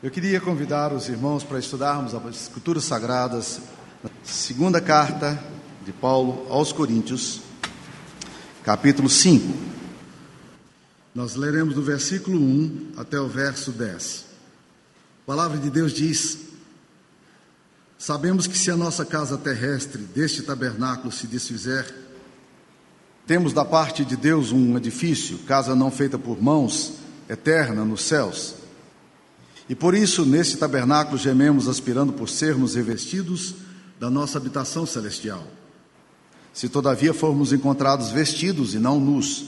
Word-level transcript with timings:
Eu 0.00 0.12
queria 0.12 0.40
convidar 0.40 0.92
os 0.92 1.08
irmãos 1.08 1.42
para 1.42 1.58
estudarmos 1.58 2.14
as 2.14 2.42
Escrituras 2.42 2.84
Sagradas, 2.84 3.60
segunda 4.22 4.80
carta 4.80 5.36
de 5.84 5.90
Paulo 5.90 6.46
aos 6.48 6.70
Coríntios, 6.70 7.40
capítulo 8.62 9.10
5. 9.10 9.52
Nós 11.12 11.34
leremos 11.34 11.74
do 11.74 11.82
versículo 11.82 12.38
1 12.38 12.92
até 12.96 13.18
o 13.18 13.26
verso 13.26 13.72
10. 13.72 14.24
A 15.24 15.26
palavra 15.26 15.58
de 15.58 15.68
Deus 15.68 15.92
diz: 15.92 16.42
Sabemos 17.98 18.46
que 18.46 18.56
se 18.56 18.70
a 18.70 18.76
nossa 18.76 19.04
casa 19.04 19.36
terrestre 19.36 20.02
deste 20.02 20.42
tabernáculo 20.42 21.10
se 21.10 21.26
desfizer, 21.26 21.92
temos 23.26 23.52
da 23.52 23.64
parte 23.64 24.04
de 24.04 24.16
Deus 24.16 24.52
um 24.52 24.76
edifício, 24.76 25.38
casa 25.38 25.74
não 25.74 25.90
feita 25.90 26.16
por 26.16 26.40
mãos, 26.40 26.92
eterna 27.28 27.84
nos 27.84 28.02
céus. 28.02 28.67
E 29.68 29.74
por 29.74 29.94
isso, 29.94 30.24
nesse 30.24 30.56
tabernáculo, 30.56 31.18
gememos 31.18 31.68
aspirando 31.68 32.12
por 32.12 32.28
sermos 32.28 32.74
revestidos 32.74 33.54
da 34.00 34.08
nossa 34.08 34.38
habitação 34.38 34.86
celestial. 34.86 35.44
Se 36.54 36.68
todavia 36.68 37.12
formos 37.12 37.52
encontrados 37.52 38.10
vestidos 38.10 38.74
e 38.74 38.78
não 38.78 38.98
nus, 38.98 39.44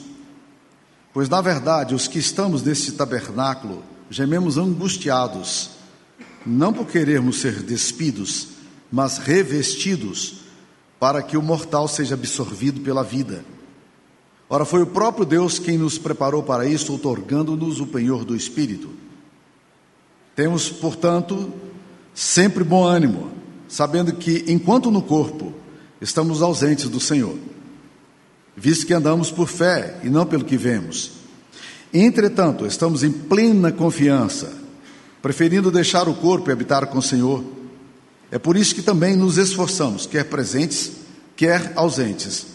pois 1.12 1.28
na 1.28 1.40
verdade 1.40 1.94
os 1.94 2.06
que 2.06 2.18
estamos 2.18 2.62
nesse 2.62 2.92
tabernáculo 2.92 3.82
gememos 4.10 4.58
angustiados, 4.58 5.70
não 6.44 6.72
por 6.72 6.86
querermos 6.86 7.40
ser 7.40 7.62
despidos, 7.62 8.48
mas 8.92 9.18
revestidos, 9.18 10.40
para 10.98 11.22
que 11.22 11.36
o 11.36 11.42
mortal 11.42 11.88
seja 11.88 12.14
absorvido 12.14 12.80
pela 12.80 13.02
vida. 13.02 13.44
Ora, 14.48 14.64
foi 14.64 14.82
o 14.82 14.86
próprio 14.86 15.24
Deus 15.24 15.58
quem 15.58 15.78
nos 15.78 15.96
preparou 15.96 16.42
para 16.42 16.66
isso, 16.66 16.92
otorgando-nos 16.92 17.80
o 17.80 17.86
penhor 17.86 18.24
do 18.24 18.36
Espírito. 18.36 18.90
Temos, 20.40 20.70
portanto, 20.70 21.52
sempre 22.14 22.64
bom 22.64 22.82
ânimo, 22.82 23.30
sabendo 23.68 24.14
que, 24.14 24.42
enquanto 24.48 24.90
no 24.90 25.02
corpo, 25.02 25.52
estamos 26.00 26.40
ausentes 26.40 26.88
do 26.88 26.98
Senhor, 26.98 27.36
visto 28.56 28.86
que 28.86 28.94
andamos 28.94 29.30
por 29.30 29.46
fé 29.46 30.00
e 30.02 30.08
não 30.08 30.24
pelo 30.24 30.46
que 30.46 30.56
vemos. 30.56 31.10
Entretanto, 31.92 32.64
estamos 32.64 33.02
em 33.02 33.12
plena 33.12 33.70
confiança, 33.70 34.50
preferindo 35.20 35.70
deixar 35.70 36.08
o 36.08 36.14
corpo 36.14 36.48
e 36.48 36.54
habitar 36.54 36.86
com 36.86 36.96
o 36.96 37.02
Senhor. 37.02 37.44
É 38.30 38.38
por 38.38 38.56
isso 38.56 38.74
que 38.74 38.80
também 38.80 39.16
nos 39.16 39.36
esforçamos, 39.36 40.06
quer 40.06 40.24
presentes, 40.24 40.92
quer 41.36 41.74
ausentes, 41.76 42.46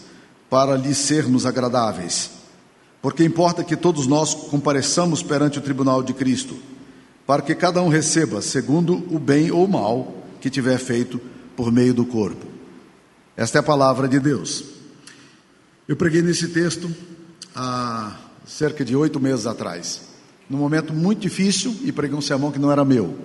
para 0.50 0.74
lhe 0.74 0.92
sermos 0.92 1.46
agradáveis. 1.46 2.30
Porque 3.00 3.22
importa 3.22 3.62
que 3.62 3.76
todos 3.76 4.08
nós 4.08 4.34
compareçamos 4.34 5.22
perante 5.22 5.60
o 5.60 5.62
tribunal 5.62 6.02
de 6.02 6.12
Cristo 6.12 6.56
para 7.26 7.42
que 7.42 7.54
cada 7.54 7.82
um 7.82 7.88
receba 7.88 8.40
segundo 8.40 9.04
o 9.10 9.18
bem 9.18 9.50
ou 9.50 9.66
mal 9.66 10.24
que 10.40 10.48
tiver 10.48 10.78
feito 10.78 11.20
por 11.56 11.72
meio 11.72 11.92
do 11.92 12.04
corpo. 12.04 12.46
Esta 13.36 13.58
é 13.58 13.60
a 13.60 13.64
palavra 13.64 14.06
de 14.06 14.20
Deus. 14.20 14.64
Eu 15.88 15.96
preguei 15.96 16.22
nesse 16.22 16.48
texto 16.48 16.90
há 17.54 18.16
cerca 18.46 18.84
de 18.84 18.94
oito 18.94 19.18
meses 19.18 19.46
atrás, 19.46 20.02
num 20.48 20.58
momento 20.58 20.94
muito 20.94 21.20
difícil, 21.20 21.74
e 21.82 21.90
preguei 21.90 22.16
um 22.16 22.22
sermão 22.22 22.52
que 22.52 22.58
não 22.58 22.70
era 22.70 22.84
meu. 22.84 23.16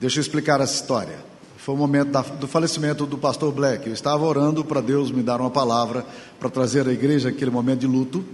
Deixa 0.00 0.18
eu 0.18 0.22
explicar 0.22 0.60
essa 0.60 0.74
história. 0.74 1.18
Foi 1.58 1.74
o 1.74 1.78
momento 1.78 2.10
da, 2.10 2.20
do 2.22 2.46
falecimento 2.46 3.06
do 3.06 3.16
pastor 3.16 3.52
Black. 3.52 3.86
Eu 3.86 3.92
estava 3.92 4.24
orando 4.24 4.64
para 4.64 4.80
Deus 4.80 5.10
me 5.10 5.22
dar 5.22 5.40
uma 5.40 5.50
palavra 5.50 6.04
para 6.38 6.50
trazer 6.50 6.86
à 6.86 6.92
igreja 6.92 7.30
aquele 7.30 7.50
momento 7.50 7.80
de 7.80 7.86
luto. 7.86 8.24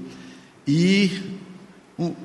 E 0.67 1.39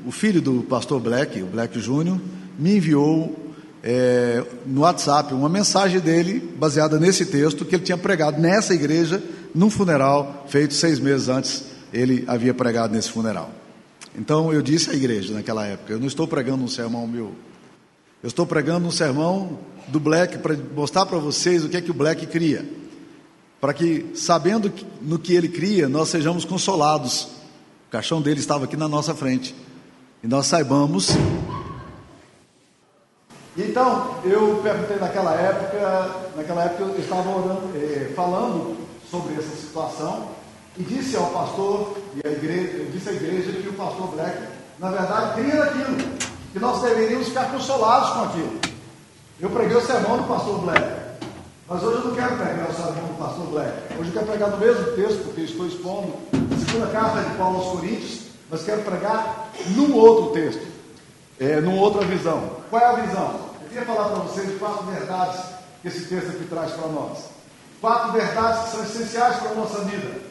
o 0.06 0.12
filho 0.12 0.42
do 0.42 0.64
pastor 0.64 1.02
Black, 1.02 1.42
o 1.42 1.48
Black 1.48 1.80
Júnior, 1.80 2.20
me 2.58 2.78
enviou 2.78 3.36
é, 3.84 4.44
no 4.66 4.81
WhatsApp 4.81 5.34
uma 5.34 5.50
mensagem 5.50 6.00
dele, 6.00 6.40
baseada 6.58 7.00
nesse 7.00 7.26
texto, 7.26 7.66
que 7.66 7.76
ele 7.76 7.84
tinha 7.84 7.98
pregado 7.98 8.42
nessa 8.42 8.73
igreja, 8.73 9.22
num 9.53 9.70
funeral 9.70 10.46
feito 10.48 10.73
seis 10.73 11.00
meses 11.00 11.28
antes, 11.28 11.66
ele 11.94 12.24
havia 12.28 12.53
pregado 12.53 12.94
nesse 12.94 13.12
funeral. 13.12 13.52
Então 14.18 14.53
eu 14.53 14.62
disse 14.62 14.90
à 14.90 14.94
igreja 14.94 15.34
naquela 15.34 15.66
época: 15.66 15.94
eu 15.94 16.00
não 16.00 16.07
estou 16.07 16.28
pregando 16.28 16.63
um 16.63 16.68
sermão 16.68 17.06
meu, 17.06 17.34
eu 18.24 18.28
estou 18.28 18.46
pregando 18.46 18.88
um 18.88 18.92
sermão 18.92 19.59
do 19.88 20.00
Black 20.00 20.38
para 20.38 20.56
mostrar 20.74 21.06
para 21.06 21.19
vocês 21.19 21.63
o 21.63 21.69
que 21.69 21.78
é 21.78 21.81
que 21.81 21.92
o 21.92 21.94
Black 21.94 22.25
cria, 22.28 22.66
para 23.59 23.74
que, 23.74 24.06
sabendo 24.16 24.72
no 25.02 25.19
que 25.19 25.34
ele 25.34 25.50
cria, 25.50 25.90
nós 25.90 26.09
sejamos 26.09 26.46
consolados. 26.46 27.28
O 27.88 27.92
caixão 27.92 28.22
dele 28.22 28.40
estava 28.40 28.66
aqui 28.66 28.75
na 28.75 28.88
nossa 28.88 29.13
frente 29.13 29.53
e 30.25 30.28
nós 30.28 30.47
saibamos. 30.47 31.09
Então, 33.56 34.16
eu 34.24 34.59
perguntei 34.63 34.97
naquela 34.97 35.36
época, 35.36 36.31
naquela 36.36 36.63
época 36.63 36.84
eu 36.84 37.00
estava 37.00 37.30
orando, 37.30 37.69
eh, 37.75 38.12
falando 38.16 38.75
sobre 39.09 39.36
essa 39.36 39.56
situação 39.56 40.30
e 40.78 40.84
disse 40.84 41.16
ao 41.16 41.28
pastor 41.28 41.96
e 42.16 42.28
à 42.28 42.31
igreja, 42.31 42.86
disse 42.91 43.09
à 43.09 43.13
igreja 43.13 43.52
que 43.52 43.69
o 43.69 43.74
pastor 43.74 44.08
Black, 44.16 44.36
na 44.80 44.90
verdade, 44.90 45.36
cria 45.36 45.63
naquilo, 45.63 45.96
que 46.52 46.59
nós 46.59 46.81
deveríamos 46.81 47.28
ficar 47.28 47.52
consolados 47.52 48.09
com 48.09 48.24
aquilo. 48.24 48.59
Eu 49.40 49.50
preguei 49.52 49.78
o 49.78 49.86
sermão 49.86 50.18
do 50.18 50.24
pastor 50.24 50.59
Black. 50.62 51.06
Mas 51.68 51.84
hoje 51.84 51.97
eu 51.97 52.06
não 52.06 52.16
quero 52.16 52.36
pregar 52.36 52.69
o 52.69 52.74
sermão 52.74 53.07
do 53.07 53.18
pastor 53.18 53.46
Black. 53.47 53.72
Hoje 54.00 54.09
eu 54.09 54.13
quero 54.13 54.25
pregar 54.25 54.50
no 54.50 54.57
mesmo 54.57 54.86
texto, 54.94 55.24
porque 55.24 55.42
estou 55.42 55.68
expondo 55.68 56.13
a 56.34 56.66
segunda 56.66 56.88
carta 56.88 57.22
de 57.22 57.38
Paulo 57.38 57.57
aos 57.57 57.72
Coríntios, 57.80 58.25
mas 58.50 58.63
quero 58.63 58.81
pregar 58.83 59.50
num 59.67 59.95
outro 59.95 60.31
texto, 60.31 60.66
é, 61.39 61.59
numa 61.61 61.81
outra 61.81 62.06
visão. 62.06 62.50
Qual 62.69 62.81
é 62.81 62.85
a 62.85 62.94
visão? 62.94 63.39
Eu 63.61 63.67
queria 63.69 63.85
falar 63.85 64.09
para 64.09 64.23
vocês 64.23 64.57
quatro 64.59 64.85
verdades 64.85 65.41
que 65.81 65.88
esse 65.88 66.06
texto 66.06 66.29
aqui 66.29 66.45
traz 66.45 66.72
para 66.72 66.88
nós. 66.88 67.19
Quatro 67.81 68.11
verdades 68.13 68.63
que 68.63 68.72
são 68.72 68.83
essenciais 68.83 69.38
para 69.38 69.51
a 69.51 69.56
nossa 69.56 69.79
vida, 69.81 70.22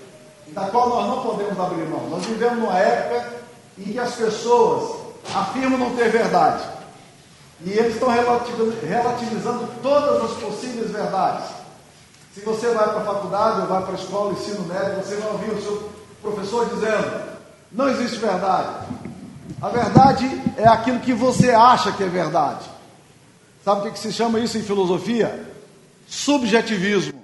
da 0.49 0.67
qual 0.69 0.89
nós 0.89 1.07
não 1.09 1.23
podemos 1.23 1.59
abrir 1.59 1.85
mão. 1.87 2.09
Nós 2.09 2.25
vivemos 2.25 2.59
numa 2.59 2.79
época 2.79 3.33
em 3.79 3.93
que 3.93 3.99
as 3.99 4.15
pessoas 4.15 4.97
afirmam 5.35 5.79
não 5.79 5.97
ter 5.97 6.11
verdade. 6.11 6.65
E 7.65 7.71
eles 7.71 7.95
estão 7.95 8.09
relativizando 8.09 9.69
todas 9.83 10.25
as 10.25 10.37
possíveis 10.39 10.91
verdades. 10.91 11.51
Se 12.35 12.41
você 12.41 12.69
vai 12.69 12.89
para 12.89 13.01
a 13.01 13.05
faculdade 13.05 13.61
ou 13.61 13.67
vai 13.69 13.83
para 13.83 13.93
a 13.93 13.95
escola, 13.95 14.33
ensino 14.33 14.67
médio, 14.67 15.03
você 15.03 15.17
vai 15.17 15.31
ouvir 15.31 15.51
o 15.53 15.63
seu 15.63 15.91
professor 16.21 16.69
dizendo: 16.69 17.24
não 17.75 17.89
existe 17.89 18.19
verdade. 18.19 18.87
A 19.61 19.69
verdade 19.69 20.25
é 20.57 20.67
aquilo 20.67 21.01
que 21.01 21.13
você 21.13 21.51
acha 21.51 21.93
que 21.93 22.03
é 22.03 22.09
verdade. 22.09 22.65
Sabe 23.65 23.89
o 23.89 23.93
que 23.93 23.99
se 23.99 24.13
chama 24.13 24.39
isso 24.41 24.57
em 24.57 24.63
filosofia? 24.63 25.45
Subjetivismo. 26.07 27.15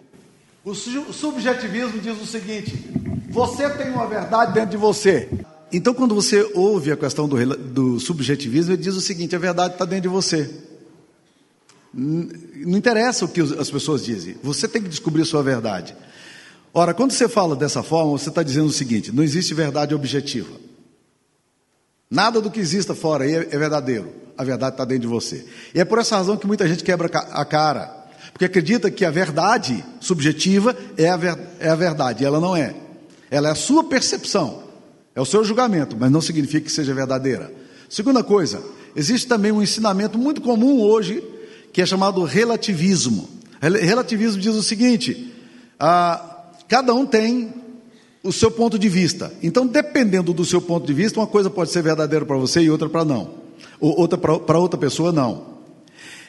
O 0.64 0.74
subjetivismo 0.74 2.00
diz 2.00 2.20
o 2.20 2.26
seguinte: 2.26 2.74
você 3.30 3.68
tem 3.70 3.90
uma 3.90 4.06
verdade 4.06 4.52
dentro 4.52 4.70
de 4.70 4.76
você. 4.76 5.28
Então, 5.72 5.94
quando 5.94 6.14
você 6.14 6.50
ouve 6.54 6.90
a 6.90 6.96
questão 6.96 7.28
do, 7.28 7.56
do 7.56 8.00
subjetivismo, 8.00 8.72
ele 8.72 8.82
diz 8.82 8.96
o 8.96 9.00
seguinte: 9.00 9.36
a 9.36 9.38
verdade 9.38 9.74
está 9.74 9.84
dentro 9.84 10.02
de 10.02 10.08
você. 10.08 10.50
Não 11.92 12.78
interessa 12.78 13.24
o 13.24 13.28
que 13.28 13.40
as 13.40 13.70
pessoas 13.70 14.04
dizem, 14.04 14.36
você 14.42 14.68
tem 14.68 14.82
que 14.82 14.88
descobrir 14.88 15.22
a 15.22 15.26
sua 15.26 15.42
verdade. 15.42 15.94
Ora, 16.72 16.94
quando 16.94 17.10
você 17.10 17.28
fala 17.28 17.56
dessa 17.56 17.82
forma, 17.82 18.12
você 18.12 18.28
está 18.28 18.42
dizendo 18.42 18.66
o 18.66 18.72
seguinte: 18.72 19.12
não 19.12 19.22
existe 19.22 19.52
verdade 19.54 19.94
objetiva. 19.94 20.54
Nada 22.10 22.40
do 22.40 22.50
que 22.50 22.60
exista 22.60 22.94
fora 22.94 23.24
aí 23.24 23.34
é 23.34 23.58
verdadeiro. 23.58 24.12
A 24.36 24.42
verdade 24.42 24.74
está 24.74 24.84
dentro 24.84 25.02
de 25.02 25.06
você. 25.06 25.46
E 25.74 25.80
é 25.80 25.84
por 25.84 25.98
essa 25.98 26.16
razão 26.16 26.36
que 26.36 26.46
muita 26.46 26.66
gente 26.66 26.82
quebra 26.82 27.08
a 27.08 27.44
cara. 27.44 28.00
Porque 28.32 28.44
acredita 28.44 28.90
que 28.90 29.04
a 29.04 29.10
verdade 29.10 29.84
subjetiva 30.00 30.74
é 30.96 31.08
a, 31.08 31.16
ver, 31.16 31.38
é 31.58 31.68
a 31.68 31.74
verdade. 31.74 32.22
E 32.22 32.26
ela 32.26 32.40
não 32.40 32.56
é. 32.56 32.74
Ela 33.30 33.48
é 33.48 33.52
a 33.52 33.56
sua 33.56 33.84
percepção. 33.84 34.62
É 35.14 35.20
o 35.20 35.26
seu 35.26 35.44
julgamento, 35.44 35.96
mas 35.98 36.10
não 36.10 36.20
significa 36.20 36.66
que 36.66 36.72
seja 36.72 36.94
verdadeira. 36.94 37.52
Segunda 37.88 38.24
coisa, 38.24 38.62
existe 38.96 39.28
também 39.28 39.52
um 39.52 39.62
ensinamento 39.62 40.16
muito 40.16 40.40
comum 40.40 40.80
hoje, 40.80 41.22
que 41.72 41.82
é 41.82 41.86
chamado 41.86 42.22
relativismo. 42.24 43.28
Relativismo 43.60 44.40
diz 44.40 44.54
o 44.54 44.62
seguinte: 44.62 45.34
ah, 45.78 46.29
Cada 46.70 46.94
um 46.94 47.04
tem 47.04 47.52
o 48.22 48.32
seu 48.32 48.48
ponto 48.48 48.78
de 48.78 48.88
vista. 48.88 49.34
Então, 49.42 49.66
dependendo 49.66 50.32
do 50.32 50.44
seu 50.44 50.62
ponto 50.62 50.86
de 50.86 50.94
vista, 50.94 51.18
uma 51.18 51.26
coisa 51.26 51.50
pode 51.50 51.72
ser 51.72 51.82
verdadeira 51.82 52.24
para 52.24 52.36
você 52.36 52.60
e 52.60 52.70
outra 52.70 52.88
para 52.88 53.04
não. 53.04 53.34
Ou 53.80 53.98
outra 53.98 54.16
para 54.16 54.56
outra 54.56 54.78
pessoa 54.78 55.10
não. 55.10 55.58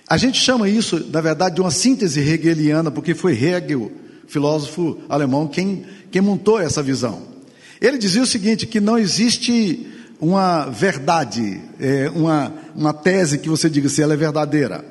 A 0.10 0.18
gente 0.18 0.42
chama 0.42 0.68
isso, 0.68 1.06
na 1.12 1.22
verdade, 1.22 1.56
de 1.56 1.62
uma 1.62 1.70
síntese 1.70 2.22
hegeliana, 2.22 2.90
porque 2.90 3.14
foi 3.14 3.34
Hegel, 3.34 3.92
filósofo 4.26 4.98
alemão, 5.08 5.48
quem, 5.48 5.86
quem 6.10 6.24
montou 6.24 6.60
essa 6.60 6.82
visão. 6.82 7.22
Ele 7.80 8.00
dizia 8.00 8.24
o 8.24 8.28
seguinte: 8.28 8.66
que 8.66 8.82
não 8.82 8.98
existe 8.98 9.86
uma 10.20 10.66
verdade, 10.66 11.62
é, 11.80 12.10
uma, 12.16 12.52
uma 12.76 12.94
tese 12.94 13.38
que 13.38 13.48
você 13.48 13.70
diga 13.70 13.88
se 13.90 14.02
ela 14.02 14.16
é 14.16 14.18
verdadeira. 14.18 14.84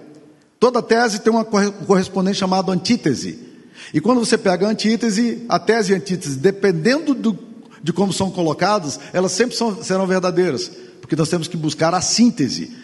Toda 0.60 0.80
tese 0.80 1.18
tem 1.18 1.32
uma 1.32 1.44
correspondente 1.44 2.38
chamada 2.38 2.70
antítese. 2.70 3.49
E 3.92 4.00
quando 4.00 4.18
você 4.20 4.38
pega 4.38 4.66
a 4.66 4.70
antítese, 4.70 5.44
a 5.48 5.58
tese 5.58 5.92
e 5.92 5.94
a 5.94 5.98
antítese, 5.98 6.38
dependendo 6.38 7.14
do, 7.14 7.38
de 7.82 7.92
como 7.92 8.12
são 8.12 8.30
colocadas, 8.30 9.00
elas 9.12 9.32
sempre 9.32 9.56
são, 9.56 9.82
serão 9.82 10.06
verdadeiras, 10.06 10.70
porque 11.00 11.16
nós 11.16 11.28
temos 11.28 11.48
que 11.48 11.56
buscar 11.56 11.94
a 11.94 12.00
síntese. 12.00 12.76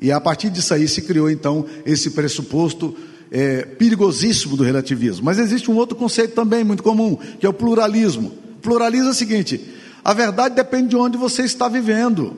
E 0.00 0.10
a 0.10 0.20
partir 0.20 0.50
disso 0.50 0.74
aí 0.74 0.88
se 0.88 1.02
criou 1.02 1.30
então 1.30 1.64
esse 1.86 2.10
pressuposto 2.10 2.96
é, 3.30 3.62
perigosíssimo 3.62 4.56
do 4.56 4.62
relativismo. 4.64 5.24
Mas 5.24 5.38
existe 5.38 5.70
um 5.70 5.76
outro 5.76 5.96
conceito 5.96 6.34
também 6.34 6.62
muito 6.64 6.82
comum, 6.82 7.16
que 7.38 7.46
é 7.46 7.48
o 7.48 7.52
pluralismo. 7.52 8.32
Pluralismo 8.60 9.08
é 9.08 9.10
o 9.10 9.14
seguinte: 9.14 9.60
a 10.04 10.12
verdade 10.12 10.54
depende 10.54 10.88
de 10.88 10.96
onde 10.96 11.16
você 11.16 11.42
está 11.42 11.68
vivendo. 11.68 12.36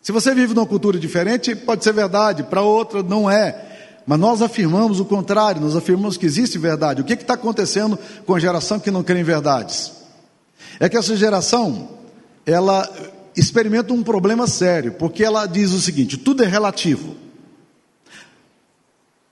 Se 0.00 0.12
você 0.12 0.34
vive 0.34 0.54
numa 0.54 0.66
cultura 0.66 0.98
diferente, 0.98 1.54
pode 1.54 1.84
ser 1.84 1.92
verdade, 1.92 2.44
para 2.44 2.62
outra 2.62 3.02
não 3.02 3.30
é. 3.30 3.66
Mas 4.10 4.18
nós 4.18 4.42
afirmamos 4.42 4.98
o 4.98 5.04
contrário, 5.04 5.62
nós 5.62 5.76
afirmamos 5.76 6.16
que 6.16 6.26
existe 6.26 6.58
verdade. 6.58 7.00
O 7.00 7.04
que 7.04 7.12
está 7.12 7.34
acontecendo 7.34 7.96
com 8.26 8.34
a 8.34 8.40
geração 8.40 8.80
que 8.80 8.90
não 8.90 9.04
crê 9.04 9.20
em 9.20 9.22
verdades? 9.22 9.92
É 10.80 10.88
que 10.88 10.96
essa 10.96 11.16
geração, 11.16 11.90
ela 12.44 12.92
experimenta 13.36 13.92
um 13.92 14.02
problema 14.02 14.48
sério, 14.48 14.94
porque 14.94 15.22
ela 15.22 15.46
diz 15.46 15.70
o 15.70 15.80
seguinte: 15.80 16.16
tudo 16.16 16.42
é 16.42 16.46
relativo. 16.48 17.14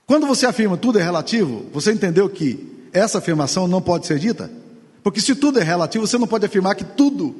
Quando 0.07 0.25
você 0.25 0.45
afirma 0.45 0.77
tudo 0.77 0.97
é 0.97 1.03
relativo, 1.03 1.65
você 1.73 1.91
entendeu 1.91 2.29
que 2.29 2.87
essa 2.93 3.17
afirmação 3.17 3.67
não 3.67 3.81
pode 3.81 4.07
ser 4.07 4.17
dita? 4.17 4.49
Porque 5.03 5.19
se 5.19 5.35
tudo 5.35 5.59
é 5.59 5.61
relativo, 5.61 6.07
você 6.07 6.17
não 6.17 6.25
pode 6.25 6.45
afirmar 6.45 6.75
que 6.75 6.85
tudo 6.85 7.35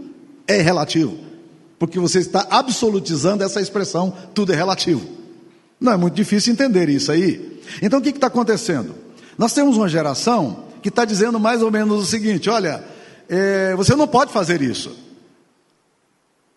é 0.46 0.62
relativo. 0.62 1.18
Porque 1.80 2.00
você 2.00 2.20
está 2.20 2.46
absolutizando 2.50 3.46
essa 3.46 3.62
expressão, 3.62 4.14
tudo 4.34 4.52
é 4.52 4.58
relativo. 4.58 5.19
Não 5.80 5.94
é 5.94 5.98
muito 5.98 6.14
difícil 6.14 6.54
entender 6.54 6.90
isso 6.90 7.12
aí. 7.12 7.62
Então 7.82 8.00
o 8.00 8.02
que 8.02 8.10
está 8.10 8.28
acontecendo? 8.28 8.96
Nós 9.38 9.54
temos 9.54 9.78
uma 9.78 9.88
geração 9.88 10.66
que 10.82 10.90
está 10.90 11.06
dizendo 11.06 11.40
mais 11.40 11.62
ou 11.62 11.72
menos 11.72 12.04
o 12.04 12.06
seguinte: 12.06 12.50
olha, 12.50 12.84
é, 13.28 13.76
você 13.76 13.96
não 13.96 14.08
pode 14.08 14.32
fazer 14.32 14.62
isso. 14.62 14.96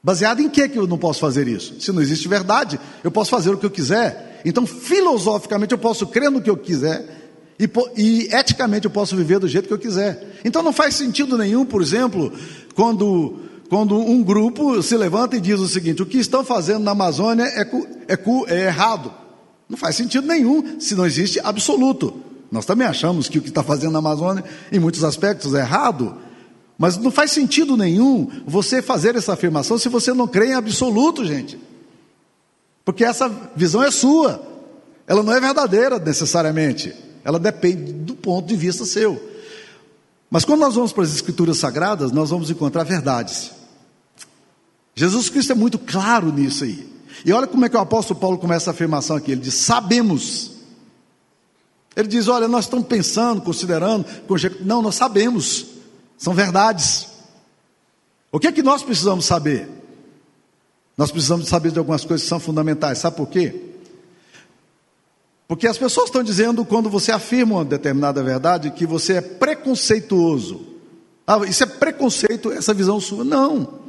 Baseado 0.03 0.41
em 0.41 0.49
que, 0.49 0.69
que 0.69 0.79
eu 0.79 0.87
não 0.87 0.99
posso 0.99 1.21
fazer 1.21 1.47
isso? 1.47 1.81
Se 1.81 1.93
não 1.93 2.03
existe 2.03 2.27
verdade, 2.27 2.81
eu 3.05 3.11
posso 3.11 3.31
fazer 3.31 3.51
o 3.51 3.57
que 3.57 3.67
eu 3.67 3.71
quiser. 3.71 4.41
Então, 4.45 4.67
filosoficamente, 4.67 5.71
eu 5.71 5.79
posso 5.79 6.09
crer 6.09 6.29
no 6.29 6.43
que 6.43 6.51
eu 6.51 6.57
quiser. 6.57 7.23
E, 7.63 7.71
e, 7.97 8.35
eticamente 8.35 8.87
eu 8.87 8.91
posso 8.91 9.15
viver 9.15 9.39
do 9.39 9.47
jeito 9.47 9.69
que 9.69 9.75
eu 9.75 9.79
quiser. 9.79 10.41
Então 10.45 10.63
não 10.63 10.73
faz 10.73 10.97
sentido 10.97 11.39
nenhum, 11.39 11.65
por 11.65 11.81
exemplo, 11.81 12.33
quando, 12.75 13.39
quando 13.73 13.99
um 13.99 14.23
grupo 14.23 14.83
se 14.83 14.95
levanta 14.99 15.35
e 15.35 15.41
diz 15.41 15.59
o 15.59 15.67
seguinte: 15.67 16.03
o 16.03 16.07
que 16.07 16.19
estão 16.19 16.45
fazendo 16.45 16.81
na 16.81 16.91
Amazônia 16.91 17.45
é, 17.45 17.63
é, 17.63 18.19
é 18.49 18.67
errado. 18.67 19.11
Não 19.67 19.79
faz 19.79 19.97
sentido 19.97 20.27
nenhum 20.27 20.79
se 20.79 20.95
não 20.95 21.07
existe 21.07 21.41
absoluto. 21.41 22.21
Nós 22.51 22.67
também 22.67 22.87
achamos 22.87 23.31
que 23.31 23.39
o 23.39 23.41
que 23.41 23.49
está 23.49 23.63
fazendo 23.63 23.93
na 23.93 24.01
Amazônia, 24.01 24.45
em 24.71 24.79
muitos 24.79 25.03
aspectos, 25.03 25.55
é 25.55 25.61
errado. 25.61 26.19
Mas 26.77 26.99
não 26.99 27.11
faz 27.11 27.31
sentido 27.33 27.75
nenhum 27.75 28.31
você 28.47 28.83
fazer 28.83 29.17
essa 29.17 29.33
afirmação 29.33 29.79
se 29.79 29.89
você 29.89 30.13
não 30.13 30.29
crê 30.29 30.49
em 30.49 30.53
absoluto, 30.55 31.25
gente. 31.25 31.59
Porque 32.85 33.03
essa 33.03 33.27
visão 33.57 33.83
é 33.83 33.91
sua. 33.91 34.43
Ela 35.07 35.23
não 35.23 35.33
é 35.33 35.41
verdadeira 35.41 35.99
necessariamente. 35.99 36.95
Ela 37.25 37.39
depende 37.39 37.91
do 37.91 38.15
ponto 38.15 38.47
de 38.47 38.55
vista 38.55 38.85
seu. 38.85 39.19
Mas 40.31 40.45
quando 40.45 40.61
nós 40.61 40.75
vamos 40.75 40.93
para 40.93 41.05
as 41.05 41.15
Escrituras 41.15 41.57
Sagradas, 41.57 42.13
nós 42.13 42.29
vamos 42.29 42.51
encontrar 42.51 42.85
verdades. 42.85 43.62
Jesus 44.95 45.29
Cristo 45.29 45.53
é 45.53 45.55
muito 45.55 45.79
claro 45.79 46.33
nisso 46.33 46.65
aí. 46.65 46.91
E 47.25 47.33
olha 47.33 47.47
como 47.47 47.65
é 47.65 47.69
que 47.69 47.77
o 47.77 47.81
apóstolo 47.81 48.19
Paulo 48.19 48.39
começa 48.39 48.71
a 48.71 48.73
afirmação 48.73 49.17
aqui. 49.17 49.33
Ele 49.33 49.41
diz: 49.41 49.55
Sabemos. 49.55 50.53
Ele 51.95 52.09
diz: 52.09 52.29
Olha, 52.29 52.49
nós 52.49 52.65
estamos 52.65 52.87
pensando, 52.87 53.41
considerando, 53.41 54.05
não, 54.61 54.83
nós 54.83 54.95
sabemos. 54.95 55.67
São 56.19 56.35
verdades. 56.35 57.09
O 58.31 58.39
que 58.39 58.47
é 58.47 58.53
que 58.53 58.63
nós 58.63 58.83
precisamos 58.83 59.25
saber? 59.25 59.69
Nós 60.97 61.11
precisamos 61.11 61.49
saber 61.49 61.73
de 61.73 61.79
algumas 61.79 62.05
coisas 62.05 62.23
que 62.23 62.29
são 62.29 62.41
fundamentais. 62.41 62.99
Sabe 62.99 63.17
por 63.17 63.29
quê? 63.29 63.71
Porque 65.49 65.67
as 65.67 65.77
pessoas 65.77 66.07
estão 66.07 66.23
dizendo, 66.23 66.65
quando 66.65 66.89
você 66.89 67.13
afirma 67.13 67.57
uma 67.57 67.65
determinada 67.65 68.23
verdade, 68.23 68.71
que 68.71 68.87
você 68.87 69.15
é 69.15 69.21
preconceituoso. 69.21 70.67
Ah, 71.27 71.39
isso 71.47 71.63
é 71.63 71.67
preconceito, 71.67 72.51
essa 72.51 72.73
visão 72.73 73.01
sua. 73.01 73.23
Não. 73.25 73.82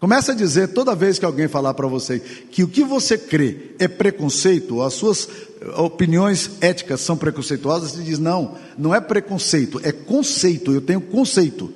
Começa 0.00 0.30
a 0.30 0.34
dizer 0.34 0.68
toda 0.68 0.94
vez 0.94 1.18
que 1.18 1.24
alguém 1.24 1.48
falar 1.48 1.74
para 1.74 1.88
você 1.88 2.20
que 2.20 2.62
o 2.62 2.68
que 2.68 2.84
você 2.84 3.18
crê 3.18 3.72
é 3.80 3.88
preconceito, 3.88 4.80
as 4.80 4.94
suas 4.94 5.28
opiniões 5.76 6.50
éticas 6.60 7.00
são 7.00 7.16
preconceituosas, 7.16 7.92
você 7.92 8.02
diz: 8.02 8.18
não, 8.18 8.54
não 8.76 8.94
é 8.94 9.00
preconceito, 9.00 9.80
é 9.82 9.90
conceito. 9.90 10.72
Eu 10.72 10.80
tenho 10.80 11.00
conceito. 11.00 11.72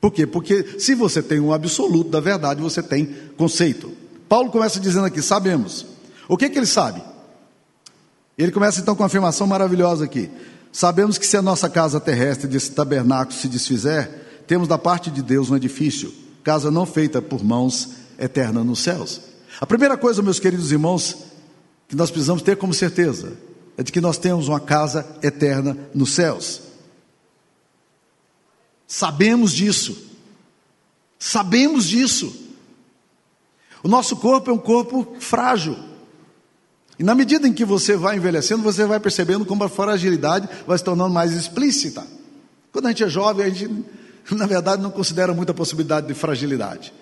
Por 0.00 0.10
quê? 0.10 0.26
Porque 0.26 0.80
se 0.80 0.94
você 0.94 1.22
tem 1.22 1.40
um 1.40 1.52
absoluto 1.52 2.08
da 2.08 2.20
verdade, 2.20 2.62
você 2.62 2.82
tem 2.82 3.06
conceito. 3.36 3.92
Paulo 4.28 4.50
começa 4.50 4.80
dizendo 4.80 5.04
aqui: 5.04 5.20
sabemos. 5.20 5.86
O 6.28 6.38
que, 6.38 6.48
que 6.48 6.58
ele 6.58 6.66
sabe? 6.66 7.02
Ele 8.38 8.50
começa 8.50 8.80
então 8.80 8.94
com 8.94 9.02
uma 9.02 9.08
afirmação 9.08 9.46
maravilhosa 9.46 10.06
aqui. 10.06 10.30
Sabemos 10.72 11.18
que 11.18 11.26
se 11.26 11.36
a 11.36 11.42
nossa 11.42 11.68
casa 11.68 12.00
terrestre 12.00 12.48
desse 12.48 12.70
tabernáculo 12.70 13.38
se 13.38 13.46
desfizer, 13.46 14.08
temos 14.46 14.66
da 14.66 14.78
parte 14.78 15.10
de 15.10 15.22
Deus 15.22 15.50
um 15.50 15.56
edifício, 15.56 16.10
casa 16.42 16.70
não 16.70 16.84
feita 16.84 17.22
por 17.22 17.44
mãos, 17.44 17.90
eterna 18.18 18.62
nos 18.62 18.80
céus. 18.80 19.20
A 19.60 19.66
primeira 19.66 19.96
coisa, 19.96 20.22
meus 20.22 20.40
queridos 20.40 20.72
irmãos, 20.72 21.16
que 21.88 21.96
nós 21.96 22.10
precisamos 22.10 22.42
ter 22.42 22.56
como 22.56 22.72
certeza, 22.72 23.32
é 23.76 23.82
de 23.82 23.92
que 23.92 24.00
nós 24.00 24.18
temos 24.18 24.48
uma 24.48 24.60
casa 24.60 25.06
eterna 25.22 25.76
nos 25.94 26.12
céus. 26.12 26.62
Sabemos 28.86 29.52
disso. 29.52 29.96
Sabemos 31.18 31.86
disso. 31.86 32.34
O 33.82 33.88
nosso 33.88 34.16
corpo 34.16 34.50
é 34.50 34.52
um 34.52 34.58
corpo 34.58 35.16
frágil. 35.18 35.76
E 36.98 37.02
na 37.02 37.14
medida 37.14 37.48
em 37.48 37.52
que 37.52 37.64
você 37.64 37.96
vai 37.96 38.16
envelhecendo, 38.16 38.62
você 38.62 38.84
vai 38.84 39.00
percebendo 39.00 39.44
como 39.44 39.64
a 39.64 39.68
fragilidade 39.68 40.48
vai 40.66 40.76
se 40.76 40.84
tornando 40.84 41.12
mais 41.12 41.32
explícita. 41.32 42.06
Quando 42.70 42.86
a 42.86 42.88
gente 42.90 43.04
é 43.04 43.08
jovem, 43.08 43.46
a 43.46 43.48
gente, 43.48 43.84
na 44.32 44.46
verdade, 44.46 44.82
não 44.82 44.90
considera 44.90 45.32
muita 45.32 45.52
possibilidade 45.52 46.06
de 46.06 46.14
fragilidade. 46.14 46.92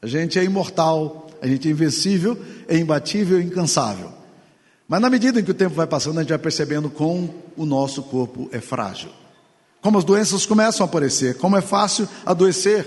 A 0.00 0.06
gente 0.06 0.38
é 0.38 0.44
imortal, 0.44 1.28
a 1.40 1.46
gente 1.46 1.68
é 1.68 1.70
invencível, 1.70 2.38
é 2.68 2.76
imbatível, 2.76 3.38
é 3.38 3.42
incansável. 3.42 4.12
Mas 4.86 5.00
na 5.00 5.08
medida 5.08 5.40
em 5.40 5.44
que 5.44 5.50
o 5.50 5.54
tempo 5.54 5.74
vai 5.74 5.86
passando, 5.86 6.18
a 6.18 6.22
gente 6.22 6.30
vai 6.30 6.38
percebendo 6.38 6.90
como 6.90 7.34
o 7.56 7.64
nosso 7.64 8.02
corpo 8.02 8.48
é 8.52 8.60
frágil 8.60 9.10
como 9.84 9.98
as 9.98 10.04
doenças 10.04 10.46
começam 10.46 10.82
a 10.86 10.88
aparecer, 10.88 11.36
como 11.36 11.58
é 11.58 11.60
fácil 11.60 12.08
adoecer. 12.24 12.86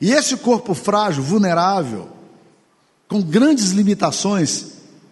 E 0.00 0.12
esse 0.12 0.36
corpo 0.36 0.72
frágil, 0.72 1.20
vulnerável, 1.20 2.10
com 3.08 3.20
grandes 3.20 3.72
limitações, 3.72 4.66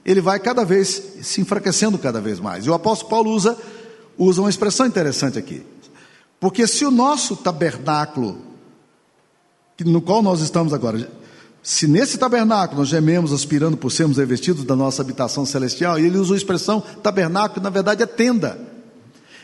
ele 0.05 0.21
vai 0.21 0.39
cada 0.39 0.65
vez 0.65 1.03
se 1.21 1.41
enfraquecendo 1.41 1.99
cada 1.99 2.21
vez 2.21 2.39
mais. 2.39 2.65
E 2.65 2.71
o 2.71 2.75
apóstolo 2.75 3.11
Paulo 3.11 3.33
usa, 3.33 3.59
usa 4.17 4.41
uma 4.41 4.49
expressão 4.49 4.87
interessante 4.87 5.37
aqui. 5.37 5.67
Porque 6.43 6.67
se 6.67 6.85
o 6.85 6.91
nosso 6.91 7.37
tabernáculo, 7.37 8.37
no 9.87 10.03
qual 10.03 10.21
nós 10.21 10.41
estamos 10.41 10.75
agora, 10.75 11.09
se 11.63 11.87
nesse 11.87 12.19
tabernáculo 12.19 12.81
nós 12.81 12.89
gememos 12.89 13.33
aspirando 13.33 13.77
por 13.77 13.93
sermos 13.93 14.17
revestidos 14.17 14.65
da 14.65 14.75
nossa 14.75 15.03
habitação 15.03 15.47
celestial, 15.47 16.01
e 16.01 16.05
ele 16.05 16.19
usa 16.19 16.35
a 16.35 16.37
expressão 16.37 16.81
tabernáculo, 17.01 17.63
na 17.63 17.71
verdade 17.71 18.03
é 18.03 18.07
tenda. 18.07 18.59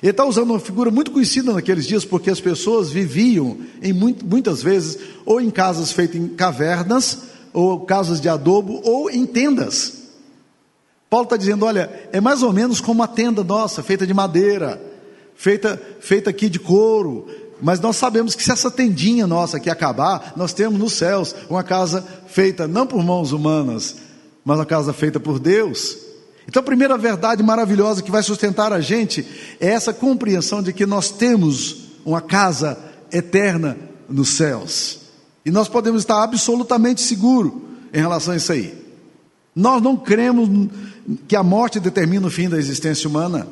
Ele 0.03 0.11
está 0.11 0.25
usando 0.25 0.51
uma 0.51 0.59
figura 0.59 0.91
muito 0.91 1.13
conhecida 1.13 1.53
naqueles 1.53 1.87
dias, 1.87 2.05
porque 2.05 2.31
as 2.31 2.41
pessoas 2.41 2.91
viviam, 2.91 3.59
em 3.81 3.93
muitas 3.93 4.61
vezes, 4.61 4.99
ou 5.25 5.41
em 5.41 5.51
casas 5.51 5.93
feitas 5.93 6.17
em 6.17 6.27
cavernas, 6.27 7.19
ou 7.53 7.79
casas 7.83 8.21
de 8.21 8.29
adobo, 8.29 8.81
ou 8.83 9.09
em 9.09 9.25
tendas. 9.25 9.99
Paulo 11.09 11.27
está 11.27 11.37
dizendo: 11.37 11.65
olha, 11.65 12.09
é 12.11 12.21
mais 12.21 12.43
ou 12.43 12.53
menos 12.53 12.81
como 12.81 13.03
uma 13.03 13.07
tenda 13.07 13.45
nossa, 13.45 13.85
feita 13.85 14.05
de 14.05 14.13
madeira, 14.13 14.88
feita, 15.39 15.81
feita 16.01 16.31
aqui 16.31 16.49
de 16.49 16.59
couro, 16.59 17.29
mas 17.63 17.79
nós 17.79 17.97
sabemos 17.97 18.35
que 18.35 18.43
se 18.43 18.51
essa 18.51 18.71
tendinha 18.71 19.27
nossa 19.27 19.57
aqui 19.57 19.71
acabar, 19.71 20.33
nós 20.37 20.53
temos 20.53 20.79
nos 20.79 20.93
céus 20.93 21.35
uma 21.49 21.63
casa 21.63 22.05
feita 22.27 22.67
não 22.67 22.87
por 22.87 23.03
mãos 23.03 23.31
humanas, 23.33 23.97
mas 24.45 24.59
uma 24.59 24.67
casa 24.67 24.93
feita 24.93 25.21
por 25.21 25.39
Deus. 25.39 25.97
Então, 26.47 26.61
a 26.61 26.65
primeira 26.65 26.99
verdade 26.99 27.43
maravilhosa 27.43 28.03
que 28.03 28.11
vai 28.11 28.23
sustentar 28.23 28.73
a 28.73 28.81
gente 28.81 29.25
é 29.61 29.69
essa 29.69 29.93
compreensão 29.93 30.63
de 30.63 30.73
que 30.73 30.85
nós 30.85 31.11
temos 31.11 31.89
uma 32.05 32.21
casa 32.21 32.77
eterna 33.13 33.77
nos 34.09 34.31
céus. 34.31 35.01
E 35.45 35.51
nós 35.51 35.69
podemos 35.69 36.03
estar 36.03 36.23
absolutamente 36.23 37.01
seguros 37.01 37.53
em 37.93 37.99
relação 37.99 38.35
a 38.35 38.37
isso 38.37 38.53
aí. 38.53 38.75
Nós 39.55 39.81
não 39.83 39.97
cremos 39.97 40.49
que 41.29 41.37
a 41.37 41.43
morte 41.43 41.79
determina 41.79 42.27
o 42.27 42.31
fim 42.31 42.49
da 42.49 42.59
existência 42.59 43.09
humana, 43.09 43.47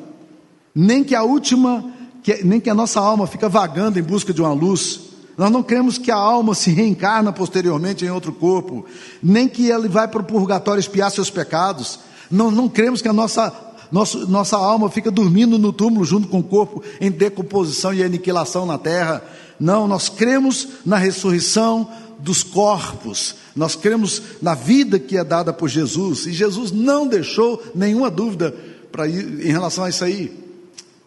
nem 0.79 1.03
que 1.03 1.15
a 1.15 1.23
última, 1.23 1.83
que, 2.21 2.45
nem 2.45 2.59
que 2.59 2.69
a 2.69 2.75
nossa 2.75 2.99
alma 2.99 3.25
fica 3.25 3.49
vagando 3.49 3.97
em 3.97 4.03
busca 4.03 4.31
de 4.31 4.39
uma 4.39 4.53
luz. 4.53 4.99
Nós 5.35 5.51
não 5.51 5.63
cremos 5.63 5.97
que 5.97 6.11
a 6.11 6.15
alma 6.15 6.53
se 6.53 6.69
reencarna 6.69 7.33
posteriormente 7.33 8.05
em 8.05 8.11
outro 8.11 8.31
corpo, 8.31 8.85
nem 9.21 9.47
que 9.47 9.71
ele 9.71 9.87
vai 9.87 10.07
para 10.07 10.21
o 10.21 10.23
purgatório 10.23 10.79
espiar 10.79 11.09
seus 11.09 11.31
pecados. 11.31 11.99
Não, 12.29 12.51
não 12.51 12.69
cremos 12.69 13.01
que 13.01 13.07
a 13.07 13.13
nossa, 13.13 13.51
nossa, 13.91 14.19
nossa 14.27 14.55
alma 14.55 14.87
fica 14.87 15.09
dormindo 15.09 15.57
no 15.57 15.73
túmulo 15.73 16.05
junto 16.05 16.27
com 16.27 16.39
o 16.39 16.43
corpo 16.43 16.83
em 17.01 17.09
decomposição 17.09 17.91
e 17.91 18.03
aniquilação 18.03 18.63
na 18.63 18.77
terra. 18.77 19.23
Não, 19.59 19.87
nós 19.87 20.09
cremos 20.09 20.67
na 20.85 20.97
ressurreição 20.97 21.89
dos 22.19 22.43
corpos, 22.43 23.35
nós 23.55 23.75
cremos 23.75 24.21
na 24.41 24.53
vida 24.53 24.99
que 24.99 25.17
é 25.17 25.23
dada 25.23 25.51
por 25.51 25.69
Jesus, 25.69 26.27
e 26.27 26.33
Jesus 26.33 26.71
não 26.71 27.07
deixou 27.07 27.63
nenhuma 27.73 28.11
dúvida 28.11 28.55
para 28.91 29.07
em 29.07 29.51
relação 29.51 29.83
a 29.83 29.89
isso 29.89 30.03
aí. 30.03 30.46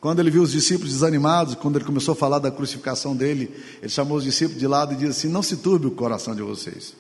Quando 0.01 0.21
ele 0.21 0.31
viu 0.31 0.43
os 0.43 0.53
discípulos 0.53 0.93
desanimados, 0.93 1.55
quando 1.55 1.77
ele 1.77 1.85
começou 1.85 2.13
a 2.13 2.17
falar 2.17 2.39
da 2.39 2.51
crucificação 2.51 3.15
dele, 3.15 3.55
ele 3.83 3.91
chamou 3.91 4.17
os 4.17 4.25
discípulos 4.25 4.59
de 4.59 4.67
lado 4.67 4.95
e 4.95 4.97
disse 4.97 5.11
assim: 5.11 5.29
Não 5.29 5.43
se 5.43 5.59
turbe 5.59 5.87
o 5.87 5.91
coração 5.91 6.35
de 6.35 6.41
vocês. 6.41 6.95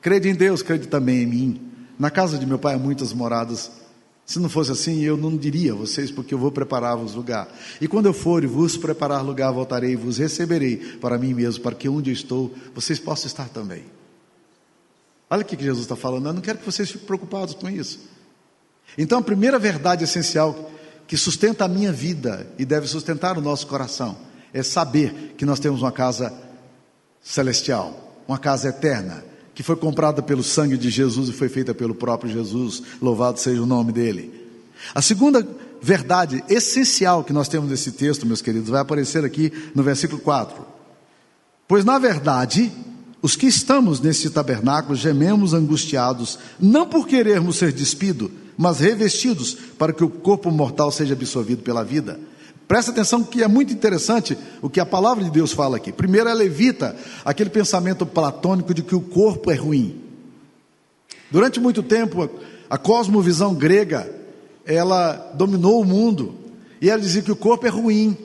Crede 0.00 0.30
em 0.30 0.34
Deus, 0.34 0.62
crede 0.62 0.88
também 0.88 1.22
em 1.22 1.26
mim. 1.26 1.60
Na 1.98 2.10
casa 2.10 2.38
de 2.38 2.46
meu 2.46 2.58
pai 2.58 2.74
há 2.74 2.78
muitas 2.78 3.12
moradas. 3.12 3.70
Se 4.24 4.38
não 4.38 4.48
fosse 4.48 4.70
assim, 4.70 5.02
eu 5.02 5.16
não 5.16 5.36
diria 5.36 5.72
a 5.72 5.76
vocês, 5.76 6.10
porque 6.10 6.32
eu 6.32 6.38
vou 6.38 6.52
preparar-vos 6.52 7.14
lugar. 7.14 7.48
E 7.80 7.88
quando 7.88 8.06
eu 8.06 8.12
for 8.12 8.44
e 8.44 8.46
vos 8.46 8.76
preparar 8.76 9.24
lugar, 9.24 9.50
voltarei 9.52 9.92
e 9.92 9.96
vos 9.96 10.18
receberei 10.18 10.76
para 11.00 11.18
mim 11.18 11.34
mesmo, 11.34 11.62
para 11.62 11.74
que 11.74 11.88
onde 11.88 12.10
eu 12.10 12.14
estou, 12.14 12.54
vocês 12.74 12.98
possam 12.98 13.26
estar 13.26 13.48
também. 13.48 13.84
Olha 15.30 15.42
o 15.42 15.44
que 15.44 15.62
Jesus 15.62 15.84
está 15.84 15.96
falando. 15.96 16.26
Eu 16.26 16.32
não 16.32 16.40
quero 16.40 16.58
que 16.58 16.64
vocês 16.64 16.90
fiquem 16.90 17.06
preocupados 17.06 17.54
com 17.54 17.68
isso. 17.68 18.00
Então, 18.96 19.18
a 19.18 19.22
primeira 19.22 19.58
verdade 19.58 20.04
essencial 20.04 20.70
que 21.08 21.16
sustenta 21.16 21.64
a 21.64 21.68
minha 21.68 21.90
vida 21.90 22.46
e 22.58 22.66
deve 22.66 22.86
sustentar 22.86 23.38
o 23.38 23.40
nosso 23.40 23.66
coração 23.66 24.14
é 24.52 24.62
saber 24.62 25.34
que 25.38 25.46
nós 25.46 25.58
temos 25.58 25.80
uma 25.80 25.90
casa 25.90 26.32
celestial, 27.22 28.22
uma 28.28 28.38
casa 28.38 28.68
eterna, 28.68 29.24
que 29.54 29.62
foi 29.62 29.74
comprada 29.74 30.22
pelo 30.22 30.44
sangue 30.44 30.76
de 30.76 30.90
Jesus 30.90 31.30
e 31.30 31.32
foi 31.32 31.48
feita 31.48 31.74
pelo 31.74 31.94
próprio 31.94 32.30
Jesus. 32.30 32.82
Louvado 33.00 33.40
seja 33.40 33.62
o 33.62 33.66
nome 33.66 33.90
dele. 33.90 34.48
A 34.94 35.00
segunda 35.00 35.46
verdade 35.80 36.44
essencial 36.46 37.24
que 37.24 37.32
nós 37.32 37.48
temos 37.48 37.70
nesse 37.70 37.92
texto, 37.92 38.26
meus 38.26 38.42
queridos, 38.42 38.68
vai 38.68 38.82
aparecer 38.82 39.24
aqui 39.24 39.50
no 39.74 39.82
versículo 39.82 40.20
4. 40.20 40.62
Pois 41.66 41.86
na 41.86 41.98
verdade, 41.98 42.70
os 43.22 43.34
que 43.34 43.46
estamos 43.46 43.98
nesse 43.98 44.28
tabernáculo 44.28 44.94
gememos 44.94 45.54
angustiados, 45.54 46.38
não 46.60 46.86
por 46.86 47.06
querermos 47.06 47.56
ser 47.56 47.72
despidos, 47.72 48.30
mas 48.58 48.80
revestidos 48.80 49.54
para 49.78 49.92
que 49.92 50.02
o 50.02 50.10
corpo 50.10 50.50
mortal 50.50 50.90
seja 50.90 51.14
absorvido 51.14 51.62
pela 51.62 51.84
vida. 51.84 52.18
Presta 52.66 52.90
atenção 52.90 53.22
que 53.22 53.42
é 53.42 53.48
muito 53.48 53.72
interessante 53.72 54.36
o 54.60 54.68
que 54.68 54.80
a 54.80 54.84
palavra 54.84 55.24
de 55.24 55.30
Deus 55.30 55.52
fala 55.52 55.76
aqui. 55.78 55.92
Primeiro, 55.92 56.28
ela 56.28 56.44
evita 56.44 56.94
aquele 57.24 57.48
pensamento 57.48 58.04
platônico 58.04 58.74
de 58.74 58.82
que 58.82 58.94
o 58.94 59.00
corpo 59.00 59.50
é 59.50 59.54
ruim. 59.54 60.02
Durante 61.30 61.60
muito 61.60 61.82
tempo, 61.82 62.28
a 62.68 62.76
cosmovisão 62.76 63.54
grega, 63.54 64.12
ela 64.66 65.32
dominou 65.34 65.80
o 65.80 65.84
mundo 65.84 66.34
e 66.82 66.90
ela 66.90 67.00
dizia 67.00 67.22
que 67.22 67.32
o 67.32 67.36
corpo 67.36 67.66
é 67.66 67.70
ruim, 67.70 68.16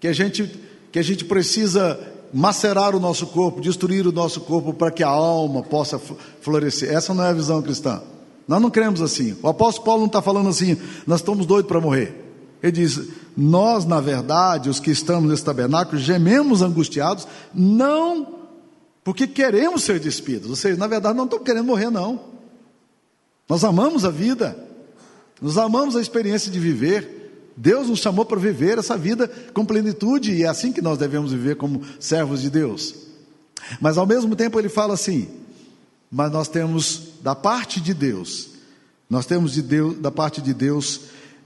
que 0.00 0.08
a 0.08 0.12
gente, 0.12 0.50
que 0.90 0.98
a 0.98 1.02
gente 1.02 1.24
precisa 1.24 2.00
macerar 2.32 2.96
o 2.96 3.00
nosso 3.00 3.26
corpo, 3.28 3.60
destruir 3.60 4.06
o 4.06 4.12
nosso 4.12 4.40
corpo 4.40 4.72
para 4.72 4.90
que 4.90 5.04
a 5.04 5.08
alma 5.08 5.62
possa 5.62 6.00
florescer. 6.40 6.90
Essa 6.90 7.14
não 7.14 7.22
é 7.22 7.28
a 7.28 7.32
visão 7.32 7.62
cristã. 7.62 8.02
Nós 8.48 8.62
não 8.62 8.70
cremos 8.70 9.02
assim. 9.02 9.36
O 9.42 9.48
apóstolo 9.48 9.84
Paulo 9.84 10.00
não 10.00 10.06
está 10.06 10.22
falando 10.22 10.48
assim, 10.48 10.76
nós 11.06 11.20
estamos 11.20 11.44
doidos 11.44 11.68
para 11.68 11.80
morrer. 11.80 12.24
Ele 12.62 12.72
diz: 12.72 13.00
Nós, 13.36 13.84
na 13.84 14.00
verdade, 14.00 14.70
os 14.70 14.80
que 14.80 14.90
estamos 14.90 15.30
nesse 15.30 15.44
tabernáculo, 15.44 16.00
gememos 16.00 16.62
angustiados, 16.62 17.28
não 17.54 18.38
porque 19.04 19.26
queremos 19.26 19.84
ser 19.84 20.00
despidos. 20.00 20.50
Ou 20.50 20.56
seja, 20.56 20.76
na 20.76 20.86
verdade, 20.86 21.16
não 21.16 21.24
estamos 21.24 21.44
querendo 21.44 21.64
morrer, 21.64 21.90
não. 21.90 22.20
Nós 23.48 23.64
amamos 23.64 24.04
a 24.04 24.10
vida, 24.10 24.58
nós 25.40 25.56
amamos 25.56 25.96
a 25.96 26.00
experiência 26.00 26.50
de 26.50 26.58
viver. 26.58 27.16
Deus 27.56 27.88
nos 27.88 28.00
chamou 28.00 28.24
para 28.24 28.38
viver 28.38 28.78
essa 28.78 28.96
vida 28.96 29.26
com 29.52 29.64
plenitude 29.64 30.32
e 30.32 30.44
é 30.44 30.46
assim 30.46 30.72
que 30.72 30.82
nós 30.82 30.98
devemos 30.98 31.32
viver 31.32 31.56
como 31.56 31.82
servos 31.98 32.42
de 32.42 32.50
Deus. 32.50 32.94
Mas 33.80 33.98
ao 33.98 34.06
mesmo 34.06 34.36
tempo 34.36 34.58
ele 34.58 34.68
fala 34.68 34.94
assim: 34.94 35.28
mas 36.10 36.32
nós 36.32 36.48
temos 36.48 37.08
da 37.22 37.34
parte 37.34 37.80
de 37.80 37.94
Deus, 37.94 38.50
nós 39.08 39.26
temos 39.26 39.52
de 39.52 39.62
Deus, 39.62 39.98
da 39.98 40.10
parte 40.10 40.40
de 40.40 40.52
Deus, 40.54 41.00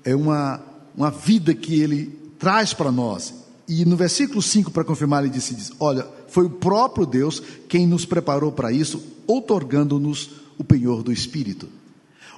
é 0.05 0.15
uma 0.15 0.73
uma 0.97 1.11
vida 1.11 1.55
que 1.55 1.81
ele 1.81 2.07
traz 2.39 2.73
para 2.73 2.93
nós. 2.93 3.35
E 3.69 3.85
no 3.85 3.97
versículo 3.97 4.43
5, 4.43 4.71
para 4.71 4.85
confirmar, 4.85 5.23
ele 5.23 5.33
disse: 5.33 5.55
diz, 5.55 5.73
Olha, 5.81 6.07
foi 6.29 6.45
o 6.45 6.51
próprio 6.51 7.07
Deus 7.07 7.43
quem 7.69 7.87
nos 7.87 8.05
preparou 8.05 8.53
para 8.53 8.73
isso, 8.73 9.03
outorgando-nos 9.27 10.31
o 10.59 10.65
penhor 10.65 11.03
do 11.03 11.13
Espírito. 11.13 11.69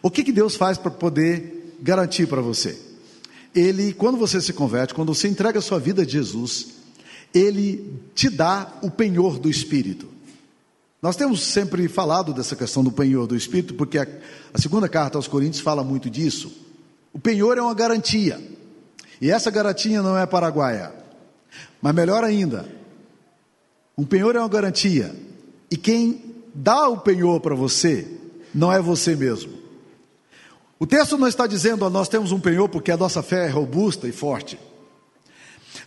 O 0.02 0.10
que, 0.10 0.22
que 0.22 0.32
Deus 0.32 0.54
faz 0.54 0.78
para 0.78 0.90
poder 0.90 1.76
garantir 1.80 2.26
para 2.26 2.42
você? 2.42 2.78
Ele, 3.54 3.92
quando 3.92 4.18
você 4.18 4.40
se 4.40 4.52
converte, 4.52 4.94
quando 4.94 5.14
você 5.14 5.28
entrega 5.28 5.58
a 5.58 5.62
sua 5.62 5.78
vida 5.78 6.02
a 6.02 6.06
Jesus, 6.06 6.68
ele 7.32 8.00
te 8.14 8.28
dá 8.28 8.78
o 8.82 8.90
penhor 8.90 9.38
do 9.38 9.48
Espírito. 9.48 10.08
Nós 11.04 11.16
temos 11.16 11.42
sempre 11.42 11.87
falado 11.87 12.32
dessa 12.32 12.56
questão 12.56 12.82
do 12.82 12.90
penhor 12.90 13.26
do 13.26 13.37
Espírito, 13.37 13.75
porque 13.75 13.99
a, 13.99 14.06
a 14.54 14.58
segunda 14.58 14.88
carta 14.88 15.18
aos 15.18 15.28
Coríntios 15.28 15.61
fala 15.61 15.84
muito 15.84 16.08
disso. 16.08 16.50
O 17.12 17.18
penhor 17.18 17.58
é 17.58 17.61
uma 17.61 17.75
garantia. 17.75 18.40
E 19.20 19.30
essa 19.30 19.50
garantia 19.50 20.00
não 20.00 20.16
é 20.16 20.25
paraguaia. 20.25 20.94
Mas 21.82 21.94
melhor 21.94 22.25
ainda, 22.25 22.66
um 23.99 24.04
penhor 24.06 24.34
é 24.34 24.38
uma 24.38 24.49
garantia. 24.49 25.14
E 25.70 25.76
quem 25.76 26.37
dá 26.54 26.88
o 26.88 26.96
penhor 26.96 27.38
para 27.38 27.54
você 27.54 28.11
não 28.54 28.73
é 28.73 28.80
você 28.80 29.14
mesmo. 29.14 29.52
O 30.78 30.87
texto 30.87 31.18
não 31.18 31.28
está 31.28 31.46
dizendo, 31.46 31.90
nós 31.90 32.08
temos 32.08 32.32
um 32.32 32.40
penhor 32.40 32.70
porque 32.70 32.90
a 32.90 32.96
nossa 32.96 33.23
fé 33.23 33.44
é 33.44 33.50
robusta 33.50 34.08
e 34.08 34.12
forte. 34.12 34.58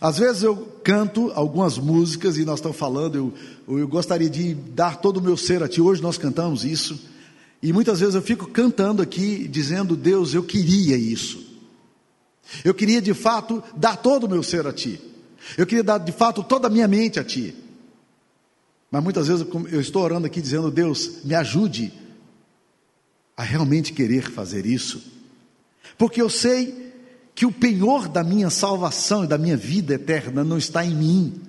Às 0.00 0.18
vezes 0.18 0.42
eu 0.42 0.56
canto 0.84 1.32
algumas 1.34 1.76
músicas 1.76 2.36
e 2.36 2.44
nós 2.44 2.58
estamos 2.58 2.76
falando, 2.76 3.34
eu, 3.66 3.78
eu 3.78 3.88
gostaria 3.88 4.30
de 4.30 4.54
dar 4.54 4.96
todo 5.00 5.16
o 5.16 5.22
meu 5.22 5.36
ser 5.36 5.62
a 5.62 5.68
ti. 5.68 5.80
Hoje 5.80 6.00
nós 6.00 6.16
cantamos 6.16 6.64
isso. 6.64 6.98
E 7.62 7.72
muitas 7.72 8.00
vezes 8.00 8.14
eu 8.14 8.22
fico 8.22 8.46
cantando 8.46 9.02
aqui, 9.02 9.48
dizendo: 9.48 9.96
Deus, 9.96 10.34
eu 10.34 10.42
queria 10.42 10.96
isso. 10.96 11.48
Eu 12.64 12.74
queria 12.74 13.02
de 13.02 13.12
fato 13.12 13.62
dar 13.76 13.96
todo 13.96 14.24
o 14.24 14.28
meu 14.28 14.42
ser 14.42 14.66
a 14.66 14.72
Ti. 14.72 15.00
Eu 15.56 15.66
queria 15.66 15.84
dar 15.84 15.98
de 15.98 16.12
fato 16.12 16.42
toda 16.42 16.66
a 16.66 16.70
minha 16.70 16.88
mente 16.88 17.18
a 17.20 17.24
Ti. 17.24 17.54
Mas 18.90 19.02
muitas 19.02 19.28
vezes 19.28 19.46
eu 19.70 19.80
estou 19.80 20.02
orando 20.02 20.26
aqui 20.26 20.40
dizendo: 20.40 20.70
Deus, 20.70 21.24
me 21.24 21.34
ajude 21.34 21.92
a 23.36 23.42
realmente 23.42 23.92
querer 23.92 24.30
fazer 24.30 24.64
isso. 24.64 25.02
Porque 25.96 26.22
eu 26.22 26.30
sei 26.30 26.87
que 27.38 27.46
o 27.46 27.52
penhor 27.52 28.08
da 28.08 28.24
minha 28.24 28.50
salvação 28.50 29.22
e 29.22 29.28
da 29.28 29.38
minha 29.38 29.56
vida 29.56 29.94
eterna 29.94 30.42
não 30.42 30.58
está 30.58 30.84
em 30.84 30.92
mim. 30.92 31.40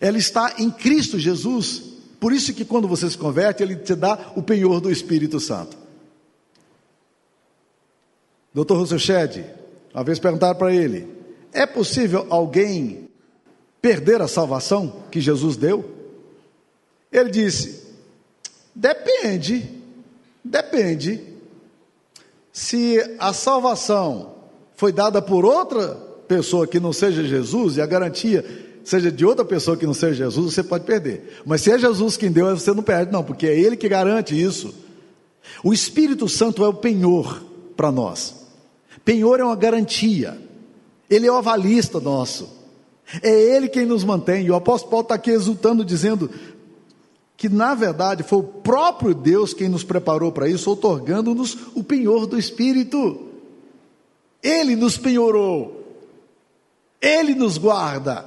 Ela 0.00 0.16
está 0.16 0.54
em 0.56 0.70
Cristo 0.70 1.18
Jesus. 1.18 1.82
Por 2.20 2.32
isso 2.32 2.54
que 2.54 2.64
quando 2.64 2.86
você 2.86 3.10
se 3.10 3.18
converte, 3.18 3.60
ele 3.60 3.74
te 3.74 3.96
dá 3.96 4.32
o 4.36 4.40
penhor 4.40 4.80
do 4.80 4.88
Espírito 4.88 5.40
Santo. 5.40 5.76
Dr. 8.54 8.74
Russell 8.74 9.00
Shedd, 9.00 9.44
uma 9.92 10.04
vez 10.04 10.20
perguntaram 10.20 10.56
para 10.56 10.72
ele: 10.72 11.08
é 11.52 11.66
possível 11.66 12.28
alguém 12.30 13.08
perder 13.80 14.22
a 14.22 14.28
salvação 14.28 15.02
que 15.10 15.20
Jesus 15.20 15.56
deu? 15.56 15.92
Ele 17.10 17.30
disse: 17.32 17.84
depende, 18.72 19.68
depende. 20.44 21.20
Se 22.52 23.16
a 23.18 23.32
salvação 23.32 24.31
foi 24.82 24.90
dada 24.90 25.22
por 25.22 25.44
outra 25.44 25.96
pessoa 26.26 26.66
que 26.66 26.80
não 26.80 26.92
seja 26.92 27.22
Jesus 27.22 27.76
e 27.76 27.80
a 27.80 27.86
garantia 27.86 28.44
seja 28.82 29.12
de 29.12 29.24
outra 29.24 29.44
pessoa 29.44 29.76
que 29.76 29.86
não 29.86 29.94
seja 29.94 30.24
Jesus, 30.24 30.54
você 30.54 30.60
pode 30.60 30.84
perder. 30.84 31.40
Mas 31.46 31.60
se 31.60 31.70
é 31.70 31.78
Jesus 31.78 32.16
quem 32.16 32.32
deu, 32.32 32.46
você 32.46 32.74
não 32.74 32.82
perde, 32.82 33.12
não, 33.12 33.22
porque 33.22 33.46
é 33.46 33.56
Ele 33.56 33.76
que 33.76 33.88
garante 33.88 34.34
isso. 34.34 34.74
O 35.62 35.72
Espírito 35.72 36.28
Santo 36.28 36.64
é 36.64 36.68
o 36.68 36.74
penhor 36.74 37.44
para 37.76 37.92
nós. 37.92 38.44
Penhor 39.04 39.38
é 39.38 39.44
uma 39.44 39.54
garantia. 39.54 40.36
Ele 41.08 41.28
é 41.28 41.30
o 41.30 41.36
avalista 41.36 42.00
nosso. 42.00 42.50
É 43.22 43.30
Ele 43.30 43.68
quem 43.68 43.86
nos 43.86 44.02
mantém. 44.02 44.46
E 44.46 44.50
o 44.50 44.56
apóstolo 44.56 44.90
Paulo 44.90 45.04
está 45.04 45.14
aqui 45.14 45.30
exultando, 45.30 45.84
dizendo 45.84 46.28
que, 47.36 47.48
na 47.48 47.76
verdade, 47.76 48.24
foi 48.24 48.40
o 48.40 48.42
próprio 48.42 49.14
Deus 49.14 49.54
quem 49.54 49.68
nos 49.68 49.84
preparou 49.84 50.32
para 50.32 50.48
isso, 50.48 50.68
otorgando-nos 50.68 51.56
o 51.72 51.84
penhor 51.84 52.26
do 52.26 52.36
Espírito. 52.36 53.28
Ele 54.42 54.74
nos 54.74 54.98
penhorou. 54.98 55.82
Ele 57.00 57.34
nos 57.34 57.58
guarda. 57.58 58.24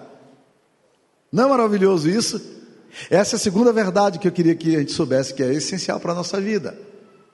Não 1.32 1.46
é 1.46 1.50
maravilhoso 1.50 2.10
isso? 2.10 2.42
Essa 3.10 3.36
é 3.36 3.38
a 3.38 3.40
segunda 3.40 3.74
verdade 3.74 4.20
que 4.20 4.28
eu 4.28 4.32
queria 4.32 4.56
que 4.56 4.76
a 4.76 4.80
gente 4.80 4.94
soubesse 4.94 5.34
que 5.34 5.44
é 5.44 5.54
essencial 5.54 6.00
para 6.00 6.14
a 6.14 6.16
nossa 6.16 6.40
vida. 6.40 6.78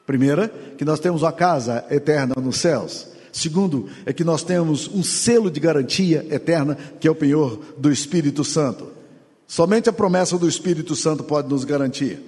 Primeira, 0.05 0.47
que 0.77 0.83
nós 0.83 0.99
temos 0.99 1.21
uma 1.21 1.31
casa 1.31 1.85
eterna 1.89 2.33
nos 2.41 2.57
céus. 2.57 3.07
Segundo, 3.31 3.87
é 4.05 4.11
que 4.11 4.23
nós 4.23 4.43
temos 4.43 4.87
um 4.87 5.03
selo 5.03 5.49
de 5.49 5.59
garantia 5.59 6.25
eterna, 6.29 6.77
que 6.99 7.07
é 7.07 7.11
o 7.11 7.15
penhor 7.15 7.59
do 7.77 7.91
Espírito 7.91 8.43
Santo. 8.43 8.91
Somente 9.47 9.89
a 9.89 9.93
promessa 9.93 10.37
do 10.37 10.47
Espírito 10.47 10.95
Santo 10.95 11.23
pode 11.23 11.49
nos 11.49 11.63
garantir. 11.63 12.19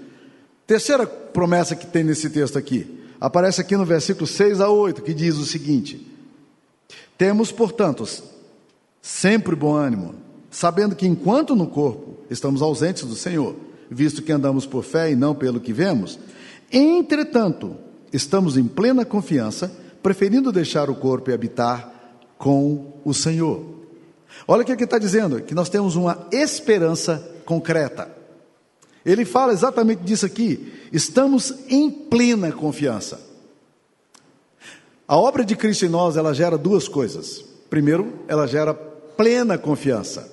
Terceira 0.65 1.05
promessa 1.05 1.75
que 1.75 1.87
tem 1.87 2.03
nesse 2.03 2.29
texto 2.29 2.57
aqui, 2.57 2.99
aparece 3.19 3.59
aqui 3.59 3.75
no 3.75 3.85
versículo 3.85 4.25
6 4.25 4.61
a 4.61 4.69
8, 4.69 5.01
que 5.01 5.13
diz 5.13 5.35
o 5.37 5.45
seguinte: 5.45 6.12
Temos, 7.23 7.53
portanto, 7.53 8.05
sempre 9.01 9.55
bom 9.55 9.77
ânimo 9.77 10.15
sabendo 10.51 10.93
que 10.93 11.07
enquanto 11.07 11.55
no 11.55 11.67
corpo 11.67 12.17
estamos 12.29 12.61
ausentes 12.61 13.05
do 13.05 13.15
Senhor, 13.15 13.55
visto 13.89 14.21
que 14.21 14.33
andamos 14.33 14.65
por 14.65 14.83
fé 14.83 15.09
e 15.09 15.15
não 15.15 15.33
pelo 15.33 15.61
que 15.61 15.71
vemos. 15.71 16.19
Entretanto, 16.69 17.77
estamos 18.11 18.57
em 18.57 18.65
plena 18.65 19.05
confiança, 19.05 19.71
preferindo 20.03 20.51
deixar 20.51 20.89
o 20.89 20.95
corpo 20.95 21.29
e 21.29 21.33
habitar 21.33 22.19
com 22.37 22.91
o 23.05 23.13
Senhor. 23.13 23.63
Olha 24.45 24.63
o 24.63 24.65
que 24.65 24.73
ele 24.73 24.83
está 24.83 24.99
dizendo: 24.99 25.39
que 25.39 25.55
nós 25.55 25.69
temos 25.69 25.95
uma 25.95 26.27
esperança 26.29 27.25
concreta. 27.45 28.13
Ele 29.05 29.23
fala 29.23 29.53
exatamente 29.53 30.03
disso 30.03 30.25
aqui. 30.25 30.73
Estamos 30.91 31.53
em 31.69 31.89
plena 31.89 32.51
confiança. 32.51 33.31
A 35.07 35.17
obra 35.17 35.43
de 35.43 35.55
Cristo 35.55 35.85
em 35.85 35.89
nós, 35.89 36.15
ela 36.15 36.33
gera 36.33 36.57
duas 36.57 36.87
coisas. 36.87 37.43
Primeiro, 37.69 38.19
ela 38.27 38.47
gera 38.47 38.73
plena 38.73 39.57
confiança. 39.57 40.31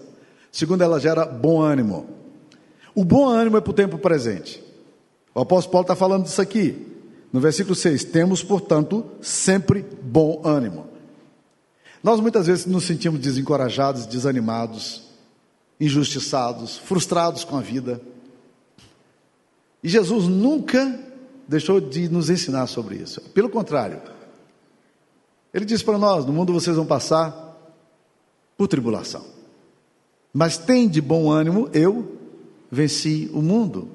Segundo, 0.53 0.83
ela 0.83 1.00
gera 1.00 1.25
bom 1.25 1.61
ânimo. 1.61 2.07
O 2.95 3.05
bom 3.05 3.29
ânimo 3.29 3.57
é 3.57 3.61
para 3.61 3.71
o 3.71 3.75
tempo 3.75 3.99
presente. 3.99 4.62
O 5.35 5.41
apóstolo 5.41 5.73
Paulo 5.73 5.85
está 5.85 5.97
falando 5.97 6.25
disso 6.25 6.41
aqui. 6.41 6.87
No 7.33 7.41
versículo 7.41 7.75
6, 7.75 8.05
temos, 8.05 8.43
portanto, 8.43 9.05
sempre 9.21 9.85
bom 10.03 10.43
ânimo. 10.45 10.89
Nós 12.03 12.19
muitas 12.19 12.47
vezes 12.47 12.67
nos 12.67 12.85
sentimos 12.85 13.21
desencorajados, 13.21 14.07
desanimados, 14.07 15.03
injustiçados, 15.79 16.77
frustrados 16.79 17.45
com 17.45 17.57
a 17.57 17.61
vida. 17.61 18.00
E 19.83 19.89
Jesus 19.89 20.27
nunca 20.27 20.99
deixou 21.47 21.81
de 21.81 22.09
nos 22.09 22.29
ensinar 22.31 22.67
sobre 22.67 22.97
isso. 22.97 23.21
Pelo 23.31 23.49
contrário, 23.49 24.00
ele 25.52 25.64
diz 25.64 25.83
para 25.83 25.99
nós: 25.99 26.25
no 26.25 26.33
mundo 26.33 26.52
vocês 26.52 26.76
vão 26.76 26.87
passar 26.87 27.49
por 28.57 28.69
tribulação. 28.69 29.25
Mas 30.33 30.57
tem 30.59 30.88
de 30.88 31.00
bom 31.00 31.30
ânimo, 31.30 31.69
eu 31.73 32.16
venci 32.71 33.30
o 33.33 33.42
mundo. 33.42 33.88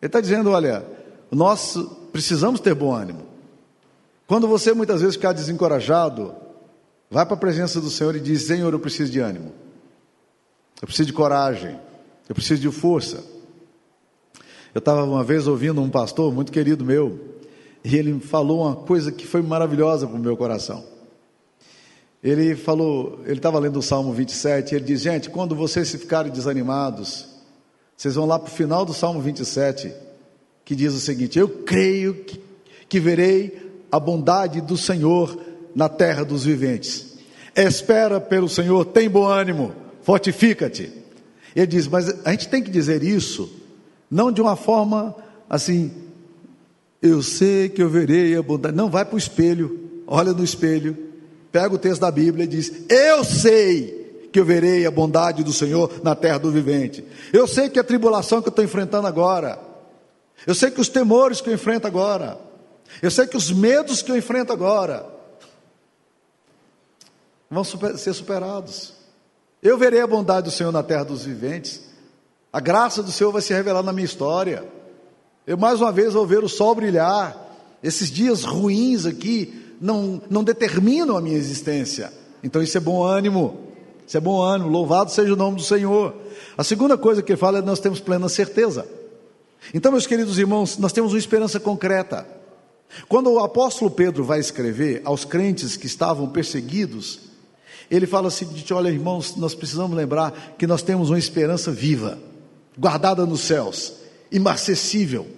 Ele 0.00 0.08
está 0.08 0.20
dizendo: 0.20 0.50
olha, 0.50 0.84
nós 1.30 1.76
precisamos 2.12 2.60
ter 2.60 2.74
bom 2.74 2.94
ânimo. 2.94 3.26
Quando 4.26 4.46
você 4.46 4.72
muitas 4.72 5.00
vezes 5.00 5.16
ficar 5.16 5.32
desencorajado, 5.32 6.34
vai 7.10 7.24
para 7.24 7.34
a 7.34 7.38
presença 7.38 7.80
do 7.80 7.90
Senhor 7.90 8.16
e 8.16 8.20
diz: 8.20 8.42
Senhor, 8.42 8.72
eu 8.72 8.78
preciso 8.78 9.10
de 9.12 9.20
ânimo, 9.20 9.52
eu 10.80 10.86
preciso 10.86 11.06
de 11.06 11.12
coragem, 11.12 11.78
eu 12.28 12.34
preciso 12.34 12.60
de 12.60 12.70
força. 12.70 13.22
Eu 14.74 14.78
estava 14.78 15.02
uma 15.04 15.24
vez 15.24 15.46
ouvindo 15.46 15.80
um 15.80 15.90
pastor 15.90 16.32
muito 16.32 16.52
querido 16.52 16.84
meu, 16.84 17.18
e 17.88 17.96
ele 17.96 18.20
falou 18.20 18.66
uma 18.66 18.76
coisa 18.76 19.10
que 19.10 19.26
foi 19.26 19.40
maravilhosa 19.40 20.06
para 20.06 20.16
o 20.16 20.20
meu 20.20 20.36
coração. 20.36 20.84
Ele 22.22 22.54
falou, 22.54 23.20
ele 23.24 23.38
estava 23.38 23.58
lendo 23.58 23.78
o 23.78 23.82
Salmo 23.82 24.12
27, 24.12 24.72
e 24.72 24.76
ele 24.76 24.84
diz: 24.84 25.00
Gente, 25.00 25.30
quando 25.30 25.54
vocês 25.54 25.90
ficarem 25.92 26.30
desanimados, 26.30 27.26
vocês 27.96 28.14
vão 28.14 28.26
lá 28.26 28.38
para 28.38 28.48
o 28.48 28.54
final 28.54 28.84
do 28.84 28.92
Salmo 28.92 29.22
27, 29.22 29.90
que 30.66 30.76
diz 30.76 30.92
o 30.92 31.00
seguinte: 31.00 31.38
Eu 31.38 31.48
creio 31.48 32.24
que, 32.24 32.38
que 32.90 33.00
verei 33.00 33.86
a 33.90 33.98
bondade 33.98 34.60
do 34.60 34.76
Senhor 34.76 35.40
na 35.74 35.88
terra 35.88 36.26
dos 36.26 36.44
viventes. 36.44 37.16
Espera 37.56 38.20
pelo 38.20 38.50
Senhor, 38.50 38.84
tem 38.84 39.08
bom 39.08 39.24
ânimo, 39.24 39.72
fortifica-te. 40.02 40.92
Ele 41.56 41.66
diz: 41.66 41.88
Mas 41.88 42.14
a 42.22 42.32
gente 42.32 42.48
tem 42.48 42.62
que 42.62 42.70
dizer 42.70 43.02
isso, 43.02 43.50
não 44.10 44.30
de 44.30 44.42
uma 44.42 44.56
forma 44.56 45.16
assim, 45.48 45.90
eu 47.00 47.22
sei 47.22 47.68
que 47.68 47.82
eu 47.82 47.88
verei 47.88 48.36
a 48.36 48.42
bondade. 48.42 48.76
Não, 48.76 48.90
vai 48.90 49.04
para 49.04 49.14
o 49.14 49.18
espelho, 49.18 50.02
olha 50.06 50.32
no 50.32 50.42
espelho, 50.42 50.96
pega 51.52 51.74
o 51.74 51.78
texto 51.78 52.00
da 52.00 52.10
Bíblia 52.10 52.44
e 52.44 52.48
diz: 52.48 52.72
Eu 52.88 53.24
sei 53.24 54.28
que 54.32 54.38
eu 54.38 54.44
verei 54.44 54.84
a 54.86 54.90
bondade 54.90 55.42
do 55.42 55.52
Senhor 55.52 56.00
na 56.02 56.14
terra 56.14 56.38
do 56.38 56.50
vivente. 56.50 57.04
Eu 57.32 57.46
sei 57.46 57.68
que 57.68 57.78
a 57.78 57.84
tribulação 57.84 58.42
que 58.42 58.48
eu 58.48 58.50
estou 58.50 58.64
enfrentando 58.64 59.06
agora, 59.06 59.58
eu 60.46 60.54
sei 60.54 60.70
que 60.70 60.80
os 60.80 60.88
temores 60.88 61.40
que 61.40 61.48
eu 61.48 61.54
enfrento 61.54 61.86
agora, 61.86 62.38
eu 63.02 63.10
sei 63.10 63.26
que 63.26 63.36
os 63.36 63.50
medos 63.50 64.02
que 64.02 64.10
eu 64.10 64.16
enfrento 64.16 64.52
agora 64.52 65.06
vão 67.50 67.64
super, 67.64 67.96
ser 67.96 68.12
superados. 68.12 68.94
Eu 69.62 69.78
verei 69.78 70.00
a 70.00 70.06
bondade 70.06 70.44
do 70.44 70.50
Senhor 70.50 70.72
na 70.72 70.82
terra 70.82 71.04
dos 71.04 71.24
viventes. 71.24 71.82
A 72.52 72.60
graça 72.60 73.02
do 73.02 73.10
Senhor 73.10 73.32
vai 73.32 73.42
se 73.42 73.52
revelar 73.52 73.82
na 73.82 73.92
minha 73.92 74.04
história. 74.04 74.64
Eu 75.48 75.56
mais 75.56 75.80
uma 75.80 75.90
vez 75.90 76.12
vou 76.12 76.26
ver 76.26 76.44
o 76.44 76.48
sol 76.48 76.74
brilhar. 76.74 77.34
Esses 77.82 78.10
dias 78.10 78.44
ruins 78.44 79.06
aqui 79.06 79.74
não, 79.80 80.20
não 80.28 80.44
determinam 80.44 81.16
a 81.16 81.22
minha 81.22 81.38
existência. 81.38 82.12
Então 82.44 82.62
isso 82.62 82.76
é 82.76 82.80
bom 82.80 83.02
ânimo. 83.02 83.58
Isso 84.06 84.14
é 84.14 84.20
bom 84.20 84.42
ânimo. 84.42 84.68
Louvado 84.68 85.10
seja 85.10 85.32
o 85.32 85.36
nome 85.36 85.56
do 85.56 85.62
Senhor. 85.62 86.14
A 86.58 86.62
segunda 86.62 86.98
coisa 86.98 87.22
que 87.22 87.32
ele 87.32 87.38
fala 87.38 87.56
é 87.58 87.60
que 87.62 87.66
nós 87.66 87.80
temos 87.80 87.98
plena 87.98 88.28
certeza. 88.28 88.86
Então, 89.72 89.90
meus 89.90 90.06
queridos 90.06 90.38
irmãos, 90.38 90.76
nós 90.76 90.92
temos 90.92 91.14
uma 91.14 91.18
esperança 91.18 91.58
concreta. 91.58 92.26
Quando 93.08 93.32
o 93.32 93.38
apóstolo 93.38 93.90
Pedro 93.90 94.24
vai 94.24 94.40
escrever 94.40 95.00
aos 95.02 95.24
crentes 95.24 95.78
que 95.78 95.86
estavam 95.86 96.28
perseguidos, 96.28 97.20
ele 97.90 98.06
fala 98.06 98.28
assim: 98.28 98.46
olha, 98.72 98.90
irmãos, 98.90 99.34
nós 99.34 99.54
precisamos 99.54 99.96
lembrar 99.96 100.56
que 100.58 100.66
nós 100.66 100.82
temos 100.82 101.08
uma 101.08 101.18
esperança 101.18 101.70
viva, 101.70 102.18
guardada 102.78 103.24
nos 103.24 103.40
céus, 103.40 103.94
imacessível. 104.30 105.37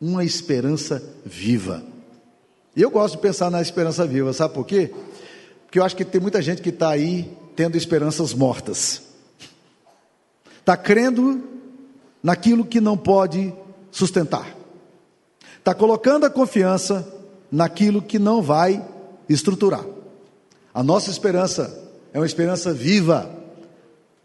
Uma 0.00 0.24
esperança 0.24 1.02
viva. 1.24 1.82
E 2.74 2.82
eu 2.82 2.90
gosto 2.90 3.16
de 3.16 3.22
pensar 3.22 3.50
na 3.50 3.62
esperança 3.62 4.06
viva, 4.06 4.32
sabe 4.32 4.54
por 4.54 4.66
quê? 4.66 4.92
Porque 5.64 5.78
eu 5.78 5.84
acho 5.84 5.96
que 5.96 6.04
tem 6.04 6.20
muita 6.20 6.42
gente 6.42 6.60
que 6.60 6.68
está 6.68 6.90
aí 6.90 7.30
tendo 7.54 7.76
esperanças 7.76 8.34
mortas. 8.34 9.02
Está 10.60 10.76
crendo 10.76 11.42
naquilo 12.22 12.64
que 12.64 12.80
não 12.80 12.96
pode 12.96 13.54
sustentar. 13.90 14.54
Está 15.58 15.74
colocando 15.74 16.26
a 16.26 16.30
confiança 16.30 17.06
naquilo 17.50 18.02
que 18.02 18.18
não 18.18 18.42
vai 18.42 18.84
estruturar. 19.28 19.84
A 20.74 20.82
nossa 20.82 21.10
esperança 21.10 21.90
é 22.12 22.18
uma 22.18 22.26
esperança 22.26 22.72
viva, 22.72 23.30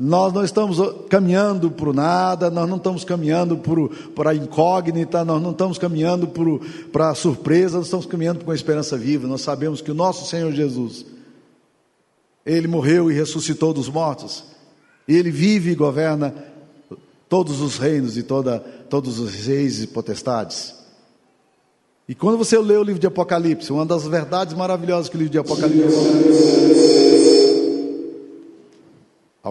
nós 0.03 0.33
não 0.33 0.43
estamos 0.43 0.79
caminhando 1.09 1.69
para 1.69 1.93
nada, 1.93 2.49
nós 2.49 2.67
não 2.67 2.77
estamos 2.77 3.03
caminhando 3.03 3.61
para 4.15 4.31
a 4.31 4.35
incógnita, 4.35 5.23
nós 5.23 5.39
não 5.39 5.51
estamos 5.51 5.77
caminhando 5.77 6.27
para 6.91 7.11
a 7.11 7.13
surpresa, 7.13 7.77
nós 7.77 7.85
estamos 7.85 8.07
caminhando 8.07 8.43
com 8.43 8.49
a 8.49 8.55
esperança 8.55 8.97
viva. 8.97 9.27
Nós 9.27 9.41
sabemos 9.41 9.79
que 9.79 9.91
o 9.91 9.93
nosso 9.93 10.27
Senhor 10.27 10.51
Jesus, 10.53 11.05
Ele 12.43 12.67
morreu 12.67 13.11
e 13.11 13.13
ressuscitou 13.13 13.75
dos 13.75 13.89
mortos, 13.89 14.43
Ele 15.07 15.29
vive 15.29 15.69
e 15.69 15.75
governa 15.75 16.33
todos 17.29 17.61
os 17.61 17.77
reinos 17.77 18.17
e 18.17 18.23
toda, 18.23 18.59
todos 18.89 19.19
os 19.19 19.45
reis 19.45 19.83
e 19.83 19.87
potestades. 19.87 20.73
E 22.09 22.15
quando 22.15 22.39
você 22.39 22.57
lê 22.57 22.75
o 22.75 22.83
livro 22.83 22.99
de 22.99 23.05
Apocalipse, 23.05 23.71
uma 23.71 23.85
das 23.85 24.07
verdades 24.07 24.55
maravilhosas 24.55 25.09
que 25.09 25.15
o 25.15 25.19
livro 25.19 25.31
de 25.31 25.37
Apocalipse 25.37 27.11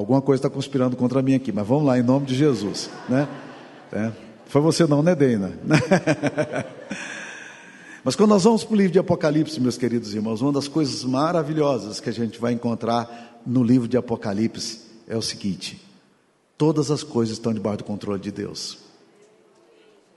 Alguma 0.01 0.23
coisa 0.23 0.39
está 0.39 0.49
conspirando 0.49 0.97
contra 0.97 1.21
mim 1.21 1.35
aqui, 1.35 1.53
mas 1.53 1.67
vamos 1.67 1.85
lá, 1.85 1.99
em 1.99 2.03
nome 2.03 2.25
de 2.25 2.35
Jesus. 2.35 2.89
Né? 3.07 3.29
É. 3.93 4.11
Foi 4.47 4.63
você 4.63 4.87
não, 4.87 5.03
né, 5.03 5.15
Deina? 5.15 5.53
mas 8.03 8.17
quando 8.17 8.31
nós 8.31 8.45
vamos 8.45 8.65
para 8.65 8.73
o 8.73 8.77
livro 8.79 8.93
de 8.93 8.99
Apocalipse, 8.99 9.61
meus 9.61 9.77
queridos 9.77 10.15
irmãos, 10.15 10.41
uma 10.41 10.53
das 10.53 10.67
coisas 10.67 11.05
maravilhosas 11.05 12.01
que 12.01 12.09
a 12.09 12.13
gente 12.15 12.41
vai 12.41 12.55
encontrar 12.55 13.43
no 13.47 13.63
livro 13.63 13.87
de 13.87 13.99
Apocalipse 13.99 14.81
é 15.07 15.19
o 15.19 15.23
seguinte: 15.23 15.79
todas 16.57 16.91
as 16.91 17.03
coisas 17.03 17.35
estão 17.35 17.53
debaixo 17.53 17.79
do 17.79 17.85
controle 17.85 18.23
de 18.23 18.33
Deus. 18.33 18.79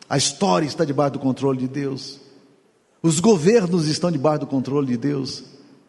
A 0.10 0.16
história 0.16 0.66
está 0.66 0.86
debaixo 0.86 1.14
do 1.14 1.20
controle 1.20 1.60
de 1.60 1.68
Deus. 1.68 2.22
Os 3.02 3.20
governos 3.20 3.90
estão 3.90 4.10
debaixo 4.10 4.40
do 4.40 4.48
controle 4.48 4.88
de 4.88 4.96
Deus. 4.96 5.44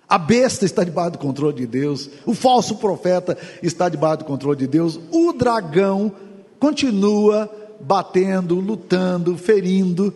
A 0.08 0.18
besta 0.18 0.64
está 0.64 0.84
debaixo 0.84 1.12
do 1.12 1.18
controle 1.18 1.56
de 1.56 1.66
Deus. 1.66 2.10
O 2.26 2.34
falso 2.34 2.76
profeta 2.76 3.36
está 3.62 3.88
debaixo 3.88 4.18
do 4.18 4.24
controle 4.24 4.58
de 4.58 4.66
Deus. 4.66 5.00
O 5.10 5.32
dragão 5.32 6.12
continua 6.58 7.50
batendo, 7.80 8.56
lutando, 8.56 9.36
ferindo, 9.36 10.14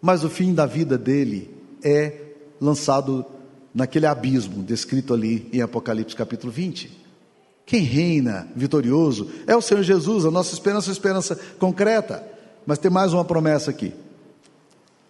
mas 0.00 0.24
o 0.24 0.30
fim 0.30 0.54
da 0.54 0.66
vida 0.66 0.96
dele 0.96 1.50
é 1.82 2.12
lançado 2.60 3.24
naquele 3.74 4.06
abismo 4.06 4.62
descrito 4.62 5.14
ali 5.14 5.48
em 5.52 5.60
Apocalipse 5.60 6.16
capítulo 6.16 6.52
20. 6.52 6.90
Quem 7.64 7.82
reina 7.82 8.48
vitorioso 8.56 9.30
é 9.46 9.54
o 9.54 9.60
Senhor 9.60 9.82
Jesus, 9.82 10.24
a 10.24 10.30
nossa 10.30 10.54
esperança 10.54 10.90
é 10.90 10.92
esperança 10.92 11.38
concreta. 11.58 12.26
Mas 12.66 12.78
tem 12.78 12.90
mais 12.90 13.12
uma 13.12 13.24
promessa 13.24 13.70
aqui. 13.70 13.92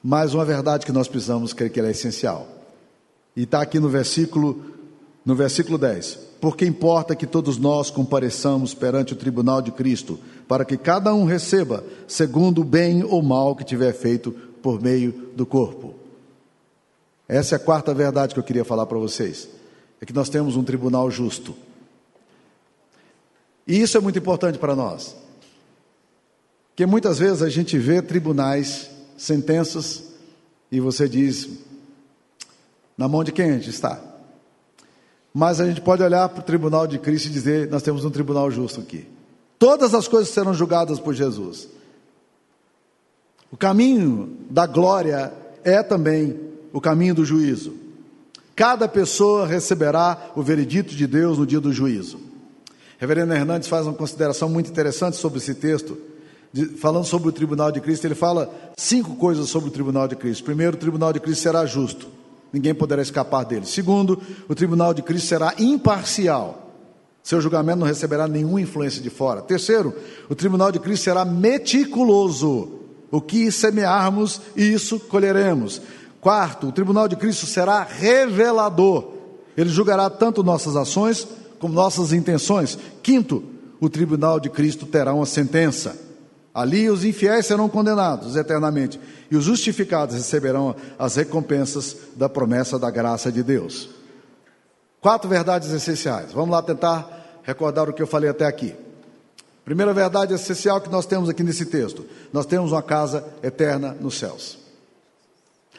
Mais 0.02 0.34
uma 0.34 0.44
verdade 0.44 0.84
que 0.84 0.92
nós 0.92 1.08
precisamos 1.08 1.52
crer 1.52 1.70
que 1.70 1.78
ela 1.78 1.88
é 1.88 1.92
essencial. 1.92 2.57
E 3.38 3.44
está 3.44 3.62
aqui 3.62 3.78
no 3.78 3.88
versículo, 3.88 4.64
no 5.24 5.32
versículo 5.32 5.78
10. 5.78 6.18
Porque 6.40 6.66
importa 6.66 7.14
que 7.14 7.24
todos 7.24 7.56
nós 7.56 7.88
compareçamos 7.88 8.74
perante 8.74 9.12
o 9.12 9.16
tribunal 9.16 9.62
de 9.62 9.70
Cristo, 9.70 10.18
para 10.48 10.64
que 10.64 10.76
cada 10.76 11.14
um 11.14 11.24
receba 11.24 11.84
segundo 12.08 12.62
o 12.62 12.64
bem 12.64 13.04
ou 13.04 13.22
mal 13.22 13.54
que 13.54 13.62
tiver 13.62 13.92
feito 13.92 14.32
por 14.60 14.82
meio 14.82 15.30
do 15.36 15.46
corpo. 15.46 15.94
Essa 17.28 17.54
é 17.54 17.56
a 17.56 17.60
quarta 17.60 17.94
verdade 17.94 18.34
que 18.34 18.40
eu 18.40 18.44
queria 18.44 18.64
falar 18.64 18.86
para 18.86 18.98
vocês. 18.98 19.48
É 20.00 20.04
que 20.04 20.12
nós 20.12 20.28
temos 20.28 20.56
um 20.56 20.64
tribunal 20.64 21.08
justo. 21.08 21.54
E 23.68 23.80
isso 23.80 23.96
é 23.96 24.00
muito 24.00 24.18
importante 24.18 24.58
para 24.58 24.74
nós. 24.74 25.14
que 26.74 26.84
muitas 26.86 27.20
vezes 27.20 27.40
a 27.40 27.48
gente 27.48 27.78
vê 27.78 28.02
tribunais, 28.02 28.90
sentenças, 29.16 30.02
e 30.72 30.80
você 30.80 31.08
diz: 31.08 31.67
na 32.98 33.08
mão 33.08 33.24
de 33.24 33.32
quem 33.32 33.50
a 33.50 33.52
gente 33.54 33.70
está? 33.70 33.98
Mas 35.32 35.60
a 35.60 35.66
gente 35.66 35.80
pode 35.80 36.02
olhar 36.02 36.28
para 36.28 36.40
o 36.40 36.44
tribunal 36.44 36.86
de 36.86 36.98
Cristo 36.98 37.26
e 37.28 37.30
dizer: 37.30 37.70
nós 37.70 37.82
temos 37.82 38.04
um 38.04 38.10
tribunal 38.10 38.50
justo 38.50 38.80
aqui. 38.80 39.06
Todas 39.58 39.94
as 39.94 40.06
coisas 40.06 40.28
serão 40.28 40.52
julgadas 40.52 41.00
por 41.00 41.14
Jesus. 41.14 41.68
O 43.50 43.56
caminho 43.56 44.36
da 44.50 44.66
glória 44.66 45.32
é 45.64 45.82
também 45.82 46.38
o 46.72 46.80
caminho 46.80 47.14
do 47.14 47.24
juízo. 47.24 47.74
Cada 48.54 48.88
pessoa 48.88 49.46
receberá 49.46 50.32
o 50.34 50.42
veredito 50.42 50.94
de 50.94 51.06
Deus 51.06 51.38
no 51.38 51.46
dia 51.46 51.60
do 51.60 51.72
juízo. 51.72 52.18
Reverendo 52.98 53.32
Hernandes 53.32 53.68
faz 53.68 53.86
uma 53.86 53.94
consideração 53.94 54.48
muito 54.48 54.70
interessante 54.70 55.16
sobre 55.16 55.38
esse 55.38 55.54
texto, 55.54 55.96
falando 56.78 57.04
sobre 57.04 57.28
o 57.28 57.32
tribunal 57.32 57.70
de 57.70 57.80
Cristo. 57.80 58.06
Ele 58.06 58.16
fala 58.16 58.52
cinco 58.76 59.14
coisas 59.14 59.48
sobre 59.48 59.68
o 59.68 59.72
tribunal 59.72 60.08
de 60.08 60.16
Cristo. 60.16 60.44
Primeiro, 60.44 60.76
o 60.76 60.80
tribunal 60.80 61.12
de 61.12 61.20
Cristo 61.20 61.42
será 61.42 61.64
justo, 61.64 62.08
ninguém 62.52 62.74
poderá 62.74 63.02
escapar 63.02 63.44
dele. 63.44 63.66
Segundo, 63.66 64.20
o 64.48 64.54
tribunal 64.54 64.94
de 64.94 65.02
Cristo 65.02 65.28
será 65.28 65.54
imparcial, 65.58 66.68
seu 67.28 67.42
julgamento 67.42 67.80
não 67.80 67.86
receberá 67.86 68.26
nenhuma 68.26 68.58
influência 68.58 69.02
de 69.02 69.10
fora. 69.10 69.42
Terceiro, 69.42 69.94
o 70.30 70.34
tribunal 70.34 70.72
de 70.72 70.78
Cristo 70.78 71.04
será 71.04 71.26
meticuloso. 71.26 72.70
O 73.10 73.20
que 73.20 73.52
semearmos, 73.52 74.40
isso 74.56 74.98
colheremos. 74.98 75.82
Quarto, 76.22 76.68
o 76.68 76.72
tribunal 76.72 77.06
de 77.06 77.16
Cristo 77.16 77.44
será 77.44 77.82
revelador. 77.82 79.12
Ele 79.54 79.68
julgará 79.68 80.08
tanto 80.08 80.42
nossas 80.42 80.74
ações 80.74 81.28
como 81.58 81.74
nossas 81.74 82.14
intenções. 82.14 82.78
Quinto, 83.02 83.42
o 83.78 83.90
tribunal 83.90 84.40
de 84.40 84.48
Cristo 84.48 84.86
terá 84.86 85.12
uma 85.12 85.26
sentença. 85.26 86.07
Ali 86.58 86.90
os 86.90 87.04
infiéis 87.04 87.46
serão 87.46 87.68
condenados 87.68 88.34
eternamente 88.34 88.98
e 89.30 89.36
os 89.36 89.44
justificados 89.44 90.16
receberão 90.16 90.74
as 90.98 91.14
recompensas 91.14 91.96
da 92.16 92.28
promessa 92.28 92.76
da 92.76 92.90
graça 92.90 93.30
de 93.30 93.44
Deus. 93.44 93.88
Quatro 95.00 95.30
verdades 95.30 95.70
essenciais. 95.70 96.32
Vamos 96.32 96.50
lá 96.50 96.60
tentar 96.60 97.40
recordar 97.44 97.88
o 97.88 97.92
que 97.92 98.02
eu 98.02 98.08
falei 98.08 98.28
até 98.28 98.44
aqui. 98.44 98.74
Primeira 99.64 99.94
verdade 99.94 100.34
essencial 100.34 100.80
que 100.80 100.90
nós 100.90 101.06
temos 101.06 101.28
aqui 101.28 101.44
nesse 101.44 101.64
texto: 101.64 102.04
nós 102.32 102.44
temos 102.44 102.72
uma 102.72 102.82
casa 102.82 103.24
eterna 103.40 103.96
nos 104.00 104.18
céus. 104.18 104.58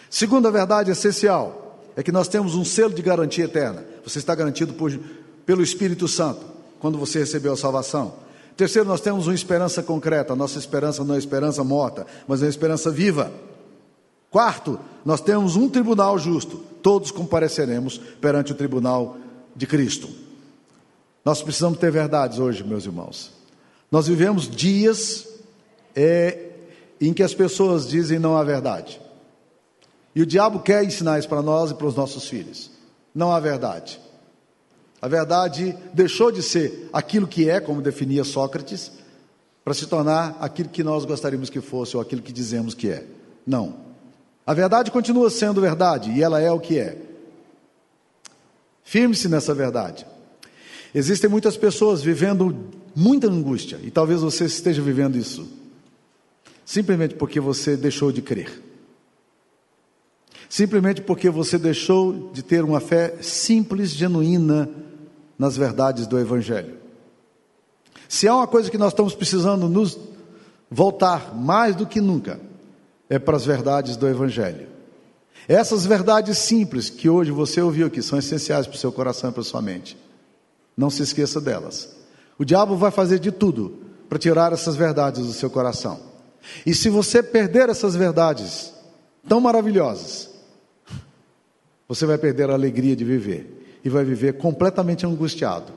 Segunda 0.09 0.49
verdade 0.49 0.91
essencial 0.91 1.83
é 1.93 2.01
que 2.01 2.11
nós 2.13 2.29
temos 2.29 2.55
um 2.55 2.63
selo 2.63 2.93
de 2.93 3.01
garantia 3.01 3.43
eterna. 3.43 3.83
Você 4.05 4.19
está 4.19 4.33
garantido 4.33 4.73
por, 4.73 4.97
pelo 5.45 5.61
Espírito 5.61 6.07
Santo 6.07 6.45
quando 6.79 6.97
você 6.97 7.19
recebeu 7.19 7.51
a 7.51 7.57
salvação. 7.57 8.28
Terceiro, 8.59 8.89
nós 8.89 8.99
temos 8.99 9.25
uma 9.25 9.33
esperança 9.33 9.81
concreta. 9.81 10.35
Nossa 10.35 10.59
esperança 10.59 11.01
não 11.01 11.15
é 11.15 11.17
esperança 11.17 11.63
morta, 11.63 12.05
mas 12.27 12.41
é 12.41 12.45
uma 12.45 12.49
esperança 12.49 12.91
viva. 12.91 13.31
Quarto, 14.29 14.77
nós 15.05 15.21
temos 15.21 15.55
um 15.55 15.69
tribunal 15.69 16.19
justo. 16.19 16.57
Todos 16.83 17.09
compareceremos 17.09 17.97
perante 18.19 18.51
o 18.51 18.55
tribunal 18.55 19.15
de 19.55 19.65
Cristo. 19.65 20.09
Nós 21.23 21.41
precisamos 21.41 21.79
ter 21.79 21.89
verdades 21.89 22.37
hoje, 22.37 22.61
meus 22.61 22.83
irmãos. 22.83 23.31
Nós 23.89 24.07
vivemos 24.07 24.49
dias 24.49 25.25
é, 25.95 26.49
em 26.99 27.13
que 27.13 27.23
as 27.23 27.33
pessoas 27.33 27.87
dizem 27.87 28.19
não 28.19 28.35
há 28.35 28.43
verdade. 28.43 28.99
E 30.13 30.21
o 30.21 30.25
diabo 30.25 30.59
quer 30.59 30.83
ensinar 30.83 31.17
isso 31.17 31.29
para 31.29 31.41
nós 31.41 31.71
e 31.71 31.75
para 31.75 31.87
os 31.87 31.95
nossos 31.95 32.27
filhos. 32.27 32.69
Não 33.15 33.31
há 33.31 33.39
verdade. 33.39 34.01
A 35.01 35.07
verdade 35.07 35.75
deixou 35.93 36.31
de 36.31 36.43
ser 36.43 36.89
aquilo 36.91 37.27
que 37.27 37.49
é, 37.49 37.59
como 37.59 37.81
definia 37.81 38.23
Sócrates, 38.23 38.91
para 39.63 39.73
se 39.73 39.85
tornar 39.85 40.37
aquilo 40.39 40.69
que 40.69 40.83
nós 40.83 41.05
gostaríamos 41.05 41.49
que 41.49 41.61
fosse 41.61 41.95
ou 41.95 42.01
aquilo 42.01 42.21
que 42.21 42.33
dizemos 42.33 42.73
que 42.73 42.89
é. 42.89 43.05
Não. 43.45 43.75
A 44.45 44.53
verdade 44.53 44.91
continua 44.91 45.29
sendo 45.29 45.61
verdade 45.61 46.11
e 46.11 46.23
ela 46.23 46.41
é 46.41 46.51
o 46.51 46.59
que 46.59 46.79
é. 46.79 46.97
Firme-se 48.83 49.29
nessa 49.29 49.53
verdade. 49.53 50.05
Existem 50.93 51.29
muitas 51.29 51.55
pessoas 51.55 52.01
vivendo 52.01 52.57
muita 52.95 53.27
angústia 53.27 53.79
e 53.83 53.91
talvez 53.91 54.21
você 54.21 54.45
esteja 54.45 54.81
vivendo 54.81 55.15
isso 55.15 55.47
simplesmente 56.65 57.15
porque 57.15 57.39
você 57.39 57.77
deixou 57.77 58.11
de 58.11 58.21
crer 58.21 58.61
simplesmente 60.49 61.01
porque 61.01 61.29
você 61.29 61.59
deixou 61.59 62.31
de 62.33 62.41
ter 62.41 62.63
uma 62.63 62.79
fé 62.79 63.15
simples, 63.21 63.91
genuína 63.91 64.67
nas 65.39 65.55
verdades 65.55 66.05
do 66.05 66.19
Evangelho. 66.19 66.77
Se 68.09 68.27
há 68.27 68.35
uma 68.35 68.47
coisa 68.47 68.69
que 68.69 68.77
nós 68.77 68.91
estamos 68.91 69.15
precisando 69.15 69.69
nos 69.69 69.97
voltar 70.69 71.33
mais 71.33 71.75
do 71.75 71.87
que 71.87 72.01
nunca, 72.01 72.41
é 73.09 73.17
para 73.17 73.37
as 73.37 73.45
verdades 73.45 73.95
do 73.95 74.07
Evangelho. 74.07 74.67
Essas 75.47 75.85
verdades 75.85 76.37
simples 76.37 76.89
que 76.89 77.09
hoje 77.09 77.31
você 77.31 77.61
ouviu 77.61 77.87
aqui 77.87 78.01
são 78.01 78.19
essenciais 78.19 78.67
para 78.67 78.75
o 78.75 78.77
seu 78.77 78.91
coração 78.91 79.29
e 79.29 79.33
para 79.33 79.41
a 79.41 79.45
sua 79.45 79.61
mente. 79.61 79.97
Não 80.75 80.89
se 80.89 81.01
esqueça 81.01 81.39
delas. 81.39 81.95
O 82.37 82.43
diabo 82.43 82.75
vai 82.75 82.91
fazer 82.91 83.19
de 83.19 83.31
tudo 83.31 83.79
para 84.09 84.19
tirar 84.19 84.51
essas 84.51 84.75
verdades 84.75 85.25
do 85.25 85.33
seu 85.33 85.49
coração. 85.49 85.99
E 86.65 86.73
se 86.73 86.89
você 86.89 87.23
perder 87.23 87.69
essas 87.69 87.95
verdades 87.95 88.73
tão 89.27 89.39
maravilhosas, 89.39 90.29
você 91.87 92.05
vai 92.05 92.17
perder 92.17 92.49
a 92.49 92.53
alegria 92.53 92.95
de 92.95 93.03
viver 93.03 93.58
e 93.83 93.89
vai 93.89 94.03
viver 94.03 94.37
completamente 94.37 95.05
angustiado. 95.05 95.71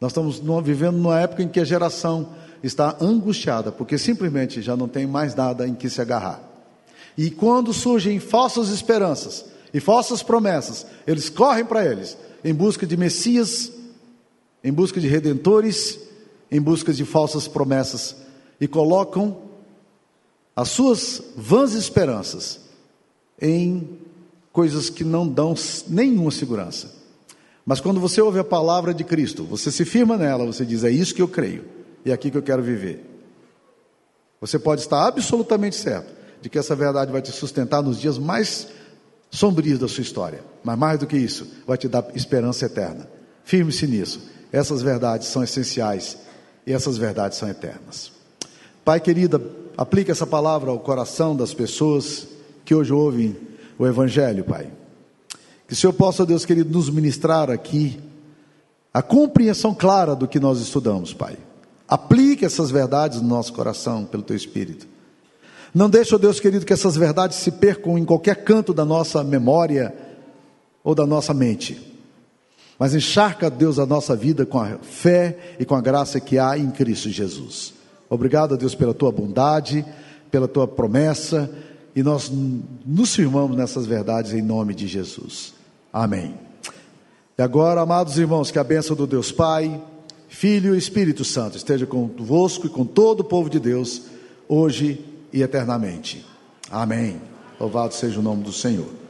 Nós 0.00 0.12
estamos 0.12 0.40
vivendo 0.64 0.96
numa 0.96 1.20
época 1.20 1.42
em 1.42 1.48
que 1.48 1.60
a 1.60 1.64
geração 1.64 2.28
está 2.62 2.96
angustiada, 3.00 3.72
porque 3.72 3.98
simplesmente 3.98 4.60
já 4.60 4.76
não 4.76 4.88
tem 4.88 5.06
mais 5.06 5.34
nada 5.34 5.66
em 5.66 5.74
que 5.74 5.88
se 5.88 6.00
agarrar. 6.00 6.40
E 7.16 7.30
quando 7.30 7.72
surgem 7.72 8.20
falsas 8.20 8.68
esperanças 8.68 9.46
e 9.72 9.80
falsas 9.80 10.22
promessas, 10.22 10.86
eles 11.06 11.30
correm 11.30 11.64
para 11.64 11.84
eles 11.84 12.16
em 12.44 12.54
busca 12.54 12.86
de 12.86 12.96
Messias, 12.96 13.72
em 14.62 14.72
busca 14.72 15.00
de 15.00 15.08
redentores, 15.08 15.98
em 16.50 16.60
busca 16.60 16.92
de 16.92 17.04
falsas 17.04 17.48
promessas 17.48 18.16
e 18.60 18.68
colocam 18.68 19.38
as 20.54 20.68
suas 20.68 21.22
vãs 21.36 21.72
esperanças 21.72 22.60
em 23.40 23.98
coisas 24.52 24.88
que 24.88 25.04
não 25.04 25.28
dão 25.28 25.54
nenhuma 25.88 26.30
segurança. 26.30 26.95
Mas 27.66 27.80
quando 27.80 27.98
você 27.98 28.20
ouve 28.20 28.38
a 28.38 28.44
palavra 28.44 28.94
de 28.94 29.02
Cristo, 29.02 29.42
você 29.42 29.72
se 29.72 29.84
firma 29.84 30.16
nela, 30.16 30.46
você 30.46 30.64
diz: 30.64 30.84
É 30.84 30.90
isso 30.90 31.12
que 31.12 31.20
eu 31.20 31.26
creio, 31.26 31.64
e 32.04 32.12
é 32.12 32.14
aqui 32.14 32.30
que 32.30 32.38
eu 32.38 32.42
quero 32.42 32.62
viver. 32.62 33.04
Você 34.40 34.56
pode 34.56 34.82
estar 34.82 35.04
absolutamente 35.04 35.74
certo 35.74 36.14
de 36.40 36.48
que 36.48 36.58
essa 36.58 36.76
verdade 36.76 37.10
vai 37.10 37.20
te 37.20 37.32
sustentar 37.32 37.82
nos 37.82 38.00
dias 38.00 38.18
mais 38.18 38.68
sombrios 39.30 39.80
da 39.80 39.88
sua 39.88 40.02
história, 40.02 40.44
mas 40.62 40.78
mais 40.78 41.00
do 41.00 41.06
que 41.06 41.16
isso, 41.16 41.46
vai 41.66 41.76
te 41.76 41.88
dar 41.88 42.06
esperança 42.14 42.66
eterna. 42.66 43.08
Firme-se 43.42 43.86
nisso. 43.88 44.30
Essas 44.52 44.80
verdades 44.80 45.26
são 45.26 45.42
essenciais 45.42 46.16
e 46.64 46.72
essas 46.72 46.96
verdades 46.96 47.36
são 47.36 47.48
eternas. 47.48 48.12
Pai 48.84 49.00
querida, 49.00 49.40
aplique 49.76 50.10
essa 50.10 50.26
palavra 50.26 50.70
ao 50.70 50.78
coração 50.78 51.34
das 51.34 51.52
pessoas 51.52 52.28
que 52.64 52.74
hoje 52.74 52.92
ouvem 52.92 53.36
o 53.76 53.86
Evangelho, 53.86 54.44
Pai. 54.44 54.70
Que 55.66 55.72
o 55.72 55.76
Senhor 55.76 55.92
possa, 55.92 56.24
Deus 56.24 56.44
querido, 56.44 56.70
nos 56.70 56.88
ministrar 56.88 57.50
aqui 57.50 57.98
a 58.92 59.02
compreensão 59.02 59.74
clara 59.74 60.14
do 60.14 60.28
que 60.28 60.40
nós 60.40 60.60
estudamos, 60.60 61.12
Pai. 61.12 61.36
Aplique 61.88 62.44
essas 62.44 62.70
verdades 62.70 63.20
no 63.20 63.28
nosso 63.28 63.52
coração 63.52 64.04
pelo 64.04 64.22
Teu 64.22 64.36
Espírito. 64.36 64.86
Não 65.74 65.90
deixe, 65.90 66.14
ó 66.14 66.18
Deus 66.18 66.40
querido, 66.40 66.64
que 66.64 66.72
essas 66.72 66.96
verdades 66.96 67.38
se 67.38 67.50
percam 67.50 67.98
em 67.98 68.04
qualquer 68.04 68.44
canto 68.44 68.72
da 68.72 68.84
nossa 68.84 69.22
memória 69.22 69.94
ou 70.82 70.94
da 70.94 71.06
nossa 71.06 71.34
mente. 71.34 71.94
Mas 72.78 72.94
encharca, 72.94 73.50
Deus, 73.50 73.78
a 73.78 73.86
nossa 73.86 74.14
vida 74.16 74.46
com 74.46 74.58
a 74.58 74.78
fé 74.78 75.56
e 75.58 75.64
com 75.64 75.74
a 75.74 75.80
graça 75.80 76.20
que 76.20 76.38
há 76.38 76.56
em 76.56 76.70
Cristo 76.70 77.10
Jesus. 77.10 77.74
Obrigado, 78.08 78.56
Deus, 78.56 78.74
pela 78.74 78.94
tua 78.94 79.10
bondade, 79.10 79.84
pela 80.30 80.46
tua 80.46 80.66
promessa 80.66 81.50
e 81.96 82.02
nós 82.02 82.30
nos 82.84 83.16
firmamos 83.16 83.56
nessas 83.56 83.86
verdades 83.86 84.34
em 84.34 84.42
nome 84.42 84.74
de 84.74 84.86
Jesus. 84.86 85.55
Amém. 85.96 86.34
E 87.38 87.42
agora, 87.42 87.80
amados 87.80 88.18
irmãos, 88.18 88.50
que 88.50 88.58
a 88.58 88.64
bênção 88.64 88.94
do 88.94 89.06
Deus 89.06 89.32
Pai, 89.32 89.82
Filho 90.28 90.74
e 90.74 90.78
Espírito 90.78 91.24
Santo 91.24 91.56
esteja 91.56 91.86
convosco 91.86 92.66
e 92.66 92.68
com 92.68 92.84
todo 92.84 93.20
o 93.20 93.24
povo 93.24 93.48
de 93.48 93.58
Deus, 93.58 94.02
hoje 94.46 95.02
e 95.32 95.40
eternamente. 95.40 96.22
Amém. 96.70 97.18
Louvado 97.58 97.94
seja 97.94 98.20
o 98.20 98.22
nome 98.22 98.42
do 98.42 98.52
Senhor. 98.52 99.05